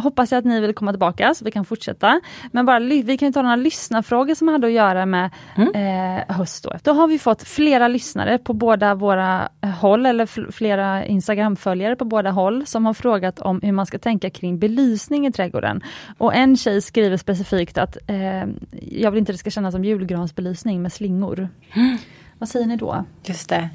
[0.00, 2.20] hoppas jag att ni vill komma tillbaka så vi kan fortsätta.
[2.52, 6.64] Men bara, vi kan ju ta några lyssnarfrågor som hade att göra med eh, höst.
[6.64, 6.72] Då.
[6.82, 11.96] då har vi fått flera lyssnare på båda våra eh, håll, eller fl- flera Instagram-följare
[11.96, 15.82] på båda håll, som har frågat om hur man ska tänka kring belysning i trädgården.
[16.18, 18.44] Och en tjej skriver specifikt att eh,
[18.90, 21.48] jag vill inte att det ska kännas som julgransbelysning med slingor.
[22.38, 23.04] Vad säger ni då?
[23.24, 23.68] Just det.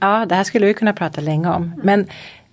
[0.00, 1.80] Ja, det här skulle vi kunna prata länge om.
[1.84, 2.06] Men,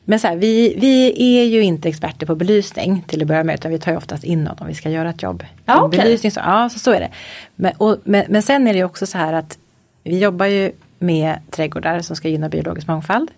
[0.06, 1.08] men så här, vi, vi
[1.40, 4.24] är ju inte experter på belysning till att börja med utan vi tar ju oftast
[4.24, 5.44] in något om vi ska göra ett jobb.
[5.66, 6.00] Ja, okej.
[6.00, 7.10] Belysning, så, ja, så, så är det.
[7.56, 9.58] Men, och, men, men sen är det ju också så här att
[10.04, 13.32] vi jobbar ju med trädgårdar som ska gynna biologisk mångfald.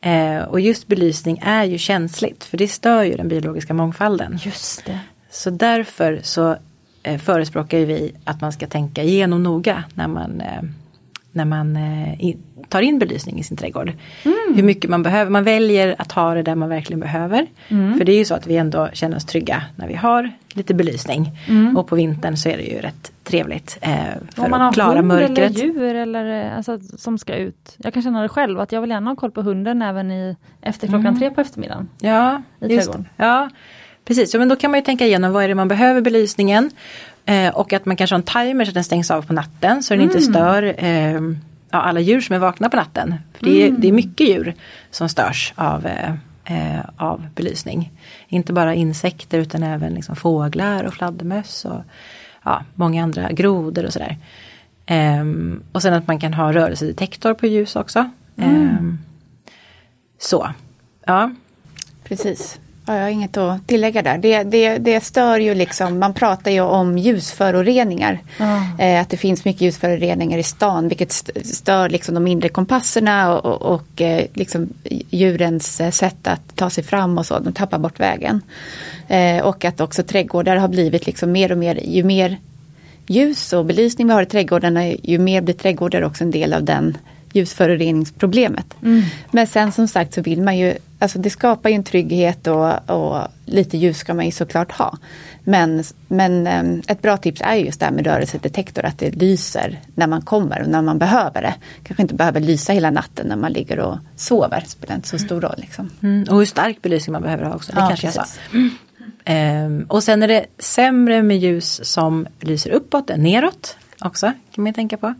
[0.00, 4.38] Eh, och just belysning är ju känsligt för det stör ju den biologiska mångfalden.
[4.42, 4.98] Just det.
[5.30, 6.56] Så därför så
[7.02, 10.62] eh, förespråkar vi att man ska tänka igenom noga när man eh,
[11.32, 12.34] när man eh,
[12.68, 13.92] tar in belysning i sin trädgård.
[14.24, 14.36] Mm.
[14.54, 17.46] Hur mycket man behöver, man väljer att ha det där man verkligen behöver.
[17.68, 17.98] Mm.
[17.98, 20.74] För det är ju så att vi ändå känner oss trygga när vi har lite
[20.74, 21.30] belysning.
[21.48, 21.76] Mm.
[21.76, 23.90] Och på vintern så är det ju rätt trevligt eh,
[24.34, 25.38] för Om man att klara har hund mörkret.
[25.38, 27.74] eller djur eller, eh, alltså, som ska ut.
[27.76, 30.36] Jag kan känna det själv att jag vill gärna ha koll på hunden även i,
[30.60, 31.18] efter klockan Mm.
[31.18, 31.88] tre på eftermiddagen.
[32.00, 33.08] Ja, i just trädgården.
[33.16, 33.48] Ja,
[34.04, 34.34] precis.
[34.34, 36.70] Ja, men då kan man ju tänka igenom vad är det man behöver belysningen.
[37.30, 39.82] Eh, och att man kanske har en timer så att den stängs av på natten
[39.82, 41.20] så den inte stör eh,
[41.70, 43.14] alla djur som är vakna på natten.
[43.32, 44.54] För det, är, det är mycket djur
[44.90, 46.14] som störs av, eh,
[46.44, 47.92] eh, av belysning.
[48.28, 51.80] Inte bara insekter utan även liksom fåglar och fladdermöss och
[52.42, 54.16] ja, många andra grodor och sådär.
[54.86, 58.10] Ehm, och sen att man kan ha rörelsedetektor på ljus också.
[58.36, 58.98] Ehm,
[60.18, 60.50] så,
[61.06, 61.30] ja.
[62.04, 62.60] Precis.
[62.90, 64.18] Ja, jag har inget att tillägga där.
[64.18, 68.18] Det, det, det stör ju liksom, man pratar ju om ljusföroreningar.
[68.38, 68.62] Ja.
[68.78, 73.34] Eh, att det finns mycket ljusföroreningar i stan vilket st- stör liksom de mindre kompasserna
[73.34, 74.68] och, och, och eh, liksom
[75.10, 77.38] djurens eh, sätt att ta sig fram och så.
[77.38, 78.40] De tappar bort vägen.
[79.08, 82.36] Eh, och att också trädgårdar har blivit liksom mer och mer, ju mer
[83.06, 86.64] ljus och belysning vi har i trädgårdarna, ju mer blir trädgårdar också en del av
[86.64, 86.96] den
[87.32, 88.74] ljusföroreningsproblemet.
[89.30, 92.90] Men sen som sagt så vill man ju, alltså det skapar ju en trygghet och,
[92.90, 94.98] och lite ljus ska man ju såklart ha.
[95.44, 99.80] Men, men eh, ett bra tips är just det här med rörelsedetektor, att det lyser
[99.94, 101.54] när man kommer och när man behöver det.
[101.82, 105.40] Kanske inte behöver lysa hela natten när man ligger och sover, spelar inte så stor
[105.40, 105.54] roll.
[105.56, 105.90] Liksom.
[106.02, 107.72] Mm, och hur stark belysning man behöver ha också.
[107.72, 108.20] Det Ja, kanske jag sa.
[108.20, 108.72] precis.
[109.24, 114.26] Ehm, och sen är det sämre med ljus som lyser uppåt än neråt också.
[114.26, 115.14] Kan man ju tänka på.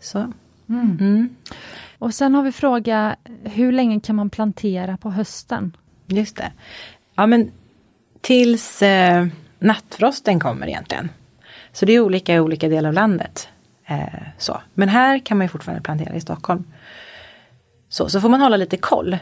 [0.00, 0.32] Så.
[0.68, 1.36] Mm,
[1.98, 5.76] Och sen har vi fråga, hur länge kan man plantera på hösten?
[6.06, 6.52] just det.
[7.14, 7.50] Ja men
[8.20, 9.26] tills eh,
[9.58, 11.08] nattfrosten kommer egentligen.
[11.72, 13.48] Så det är olika i olika delar av landet.
[13.86, 14.60] Eh, så.
[14.74, 16.64] Men här kan man ju fortfarande plantera i Stockholm.
[17.88, 19.18] Så, så får man hålla lite koll.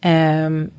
[0.00, 0.70] Ehm,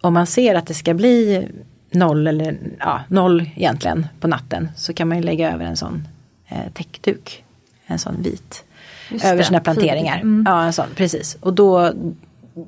[0.00, 1.48] om man ser att det ska bli
[1.90, 6.08] noll eller ja, noll egentligen på natten så kan man ju lägga över en sån
[6.48, 7.44] eh, täckduk.
[7.86, 8.64] En sån vit.
[9.08, 10.16] Just över det, sina planteringar.
[10.16, 10.44] Mm.
[10.48, 11.36] Ja, en sån, precis.
[11.40, 11.92] Och då,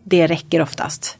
[0.04, 1.18] det räcker oftast.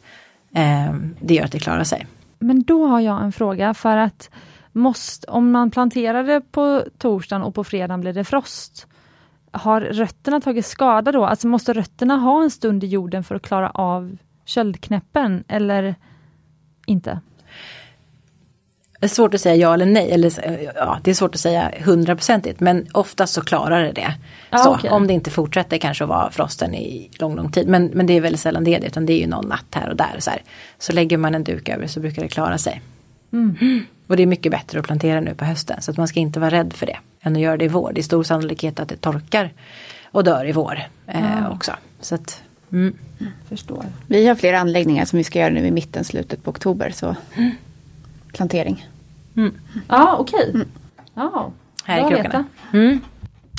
[0.53, 2.07] Ehm, det gör att det klarar sig.
[2.39, 4.29] Men då har jag en fråga för att
[4.71, 8.87] måste, om man planterar det på torsdagen och på fredagen blir det frost.
[9.51, 11.25] Har rötterna tagit skada då?
[11.25, 15.95] Alltså måste rötterna ha en stund i jorden för att klara av köldknäppen eller
[16.85, 17.19] inte?
[18.99, 20.11] Det är svårt att säga ja eller nej.
[20.11, 20.31] Eller,
[20.75, 24.13] ja, det är svårt att säga hundraprocentigt men oftast så klarar det det.
[24.49, 24.89] Ja, så, okej.
[24.89, 27.67] Om det inte fortsätter kanske att vara frosten i lång, lång tid.
[27.67, 29.65] Men, men det är väldigt sällan det är det utan det är ju någon natt
[29.71, 30.15] här och där.
[30.19, 30.41] Så, här.
[30.79, 32.81] så lägger man en duk över så brukar det klara sig.
[33.33, 33.85] Mm.
[34.07, 36.39] Och det är mycket bättre att plantera nu på hösten så att man ska inte
[36.39, 36.97] vara rädd för det.
[37.21, 37.91] Än att göra det i vår.
[37.93, 39.53] Det är stor sannolikhet att det torkar
[40.11, 41.71] och dör i vår eh, också.
[41.99, 42.97] Så att, mm.
[43.49, 43.85] Förstår.
[44.07, 46.91] Vi har flera anläggningar som vi ska göra nu i mitten, slutet på oktober.
[46.91, 47.15] Så
[48.33, 48.87] plantering.
[49.87, 50.53] Ja, okej.
[51.13, 51.51] Ja,
[51.83, 52.45] Här är bra att krokarna.
[52.71, 52.77] veta.
[52.77, 52.99] Mm.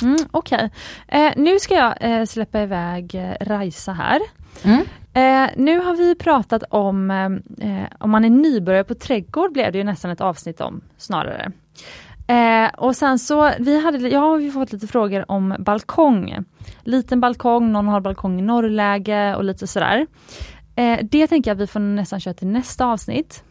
[0.03, 0.69] Mm, Okej,
[1.07, 4.19] eh, nu ska jag eh, släppa iväg eh, Rajsa här.
[4.63, 4.79] Mm.
[5.13, 9.77] Eh, nu har vi pratat om, eh, om man är nybörjare på trädgård blev det
[9.77, 11.51] ju nästan ett avsnitt om snarare.
[12.27, 16.35] Eh, och sen så, vi hade, jag har ju fått lite frågor om balkong.
[16.83, 20.07] Liten balkong, någon har balkong i norrläge och lite sådär.
[20.75, 23.43] Eh, det tänker jag att vi får nästan köra till nästa avsnitt.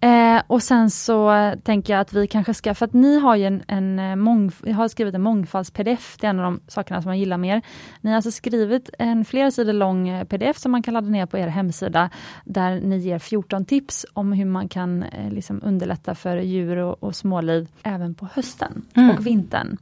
[0.00, 3.44] Eh, och sen så tänker jag att vi kanske ska, för att ni har ju
[3.44, 7.02] en, en eh, mång, jag har skrivit en mångfalds-pdf, det är en av de sakerna
[7.02, 7.62] som jag gillar mer.
[8.00, 11.26] Ni har alltså skrivit en flera sidor lång eh, pdf som man kan ladda ner
[11.26, 12.10] på er hemsida,
[12.44, 17.02] där ni ger 14 tips om hur man kan eh, liksom underlätta för djur och,
[17.02, 18.82] och småliv även på hösten
[19.16, 19.76] och vintern.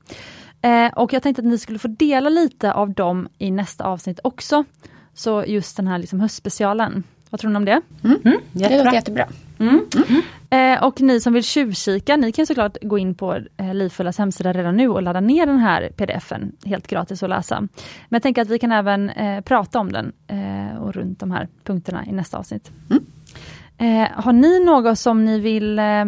[0.63, 4.21] Eh, och jag tänkte att ni skulle få dela lite av dem i nästa avsnitt
[4.25, 4.65] också.
[5.15, 7.03] Så just den här liksom höstspecialen.
[7.31, 7.81] Vad tror ni om det?
[8.05, 8.19] Mm.
[8.23, 8.85] Det Jättebra.
[8.85, 9.27] låter jättebra.
[10.51, 14.53] Eh, och ni som vill tjuvkika, ni kan såklart gå in på eh, Livfullas hemsida
[14.53, 17.61] redan nu och ladda ner den här pdfen, helt gratis att läsa.
[17.61, 17.71] Men
[18.09, 21.49] jag tänker att vi kan även eh, prata om den eh, och runt de här
[21.65, 22.71] punkterna i nästa avsnitt.
[23.79, 26.05] Eh, har ni något som ni vill eh,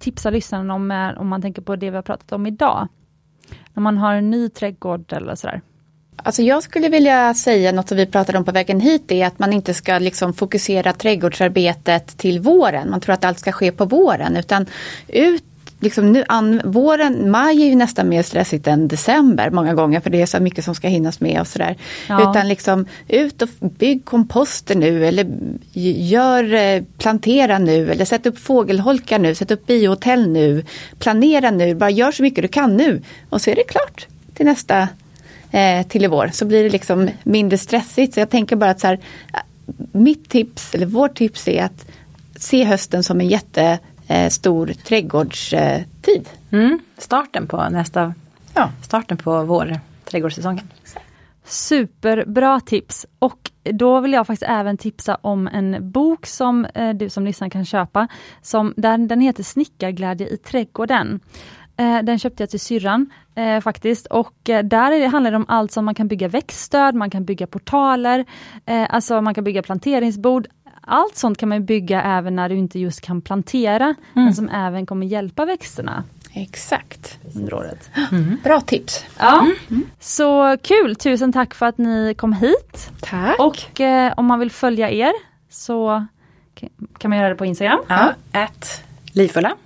[0.00, 2.88] tipsa lyssnarna om, om man tänker på det vi har pratat om idag?
[3.74, 5.60] När man har en ny trädgård eller sådär.
[6.22, 9.38] Alltså jag skulle vilja säga något som vi pratade om på vägen hit är att
[9.38, 12.90] man inte ska liksom fokusera trädgårdsarbetet till våren.
[12.90, 14.66] Man tror att allt ska ske på våren utan
[15.08, 15.44] ut
[15.80, 20.10] Liksom nu, an, våren, maj är ju nästan mer stressigt än december många gånger för
[20.10, 21.76] det är så mycket som ska hinnas med och sådär.
[22.08, 22.30] Ja.
[22.30, 25.26] Utan liksom ut och bygg komposter nu eller
[25.72, 30.64] gör, eh, plantera nu eller sätt upp fågelholkar nu, sätt upp biohotell nu.
[30.98, 34.46] Planera nu, bara gör så mycket du kan nu och så är det klart till
[34.46, 34.88] nästa
[35.50, 38.14] eh, till i vår så blir det liksom mindre stressigt.
[38.14, 38.98] Så jag tänker bara att så här,
[39.92, 41.86] mitt tips, eller vårt tips är att
[42.36, 46.28] se hösten som en jättestor trädgårdstid.
[46.50, 46.78] Mm.
[46.98, 48.14] Starten på nästa,
[48.54, 48.70] Ja.
[48.82, 50.68] starten på vår trädgårdssäsongen.
[51.44, 53.06] Superbra tips!
[53.18, 57.48] Och då vill jag faktiskt även tipsa om en bok som eh, du som lyssnar
[57.50, 58.08] kan köpa.
[58.42, 61.20] Som, där, den heter Snickarglädje i trädgården.
[61.76, 65.36] Eh, den köpte jag till syrran eh, faktiskt och eh, där är det, handlar det
[65.36, 68.24] om allt som man kan bygga växtstöd, man kan bygga portaler,
[68.66, 70.46] eh, alltså man kan bygga planteringsbord.
[70.90, 74.86] Allt sånt kan man bygga även när du inte just kan plantera, men som även
[74.86, 76.04] kommer hjälpa växterna
[76.34, 77.18] Exakt.
[77.36, 77.90] under året.
[78.44, 79.04] Bra tips.
[79.18, 79.46] Ja,
[80.00, 80.96] så kul!
[80.96, 82.90] Tusen tack för att ni kom hit.
[83.00, 83.38] Tack.
[83.38, 85.12] Och eh, om man vill följa er
[85.50, 85.88] så
[86.60, 87.78] ka- kan man göra det på Instagram.
[87.88, 88.82] Ja, ät
[89.12, 89.56] livfulla.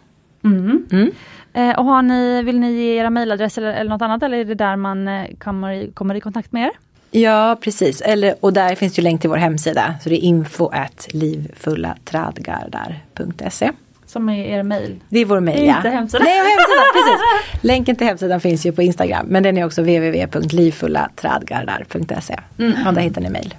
[1.53, 1.65] Mm.
[1.65, 1.71] Mm.
[1.71, 4.45] Eh, och har ni, vill ni ge era mejladress eller, eller något annat eller är
[4.45, 6.71] det där man eh, kommer, i, kommer i kontakt med er?
[7.15, 9.95] Ja precis, Eller, och där finns ju länk till vår hemsida.
[10.03, 13.71] Så det är info at livfullaträdgårdar.se.
[14.07, 15.01] Som är er mejl.
[15.09, 15.77] Det är vår mejl ja.
[15.77, 16.25] inte hemsidan.
[16.25, 17.21] Nej, hemsidan, precis.
[17.65, 19.27] Länken till hemsidan finns ju på Instagram.
[19.27, 22.41] Men den är också www.livfullaträdgårdar.se.
[22.59, 22.87] Mm.
[22.87, 23.55] Och där hittar ni mejl.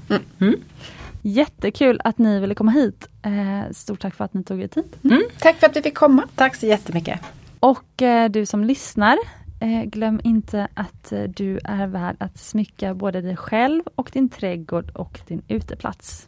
[1.22, 3.07] Jättekul att ni ville komma hit.
[3.24, 4.95] Eh, stort tack för att ni tog er tid.
[5.40, 6.24] Tack för att vi fick komma.
[6.36, 7.20] Tack så jättemycket.
[7.64, 9.18] Och eh, du som lyssnar,
[9.60, 14.30] eh, glöm inte att eh, du är värd att smycka både dig själv och din
[14.30, 16.27] trädgård och din uteplats.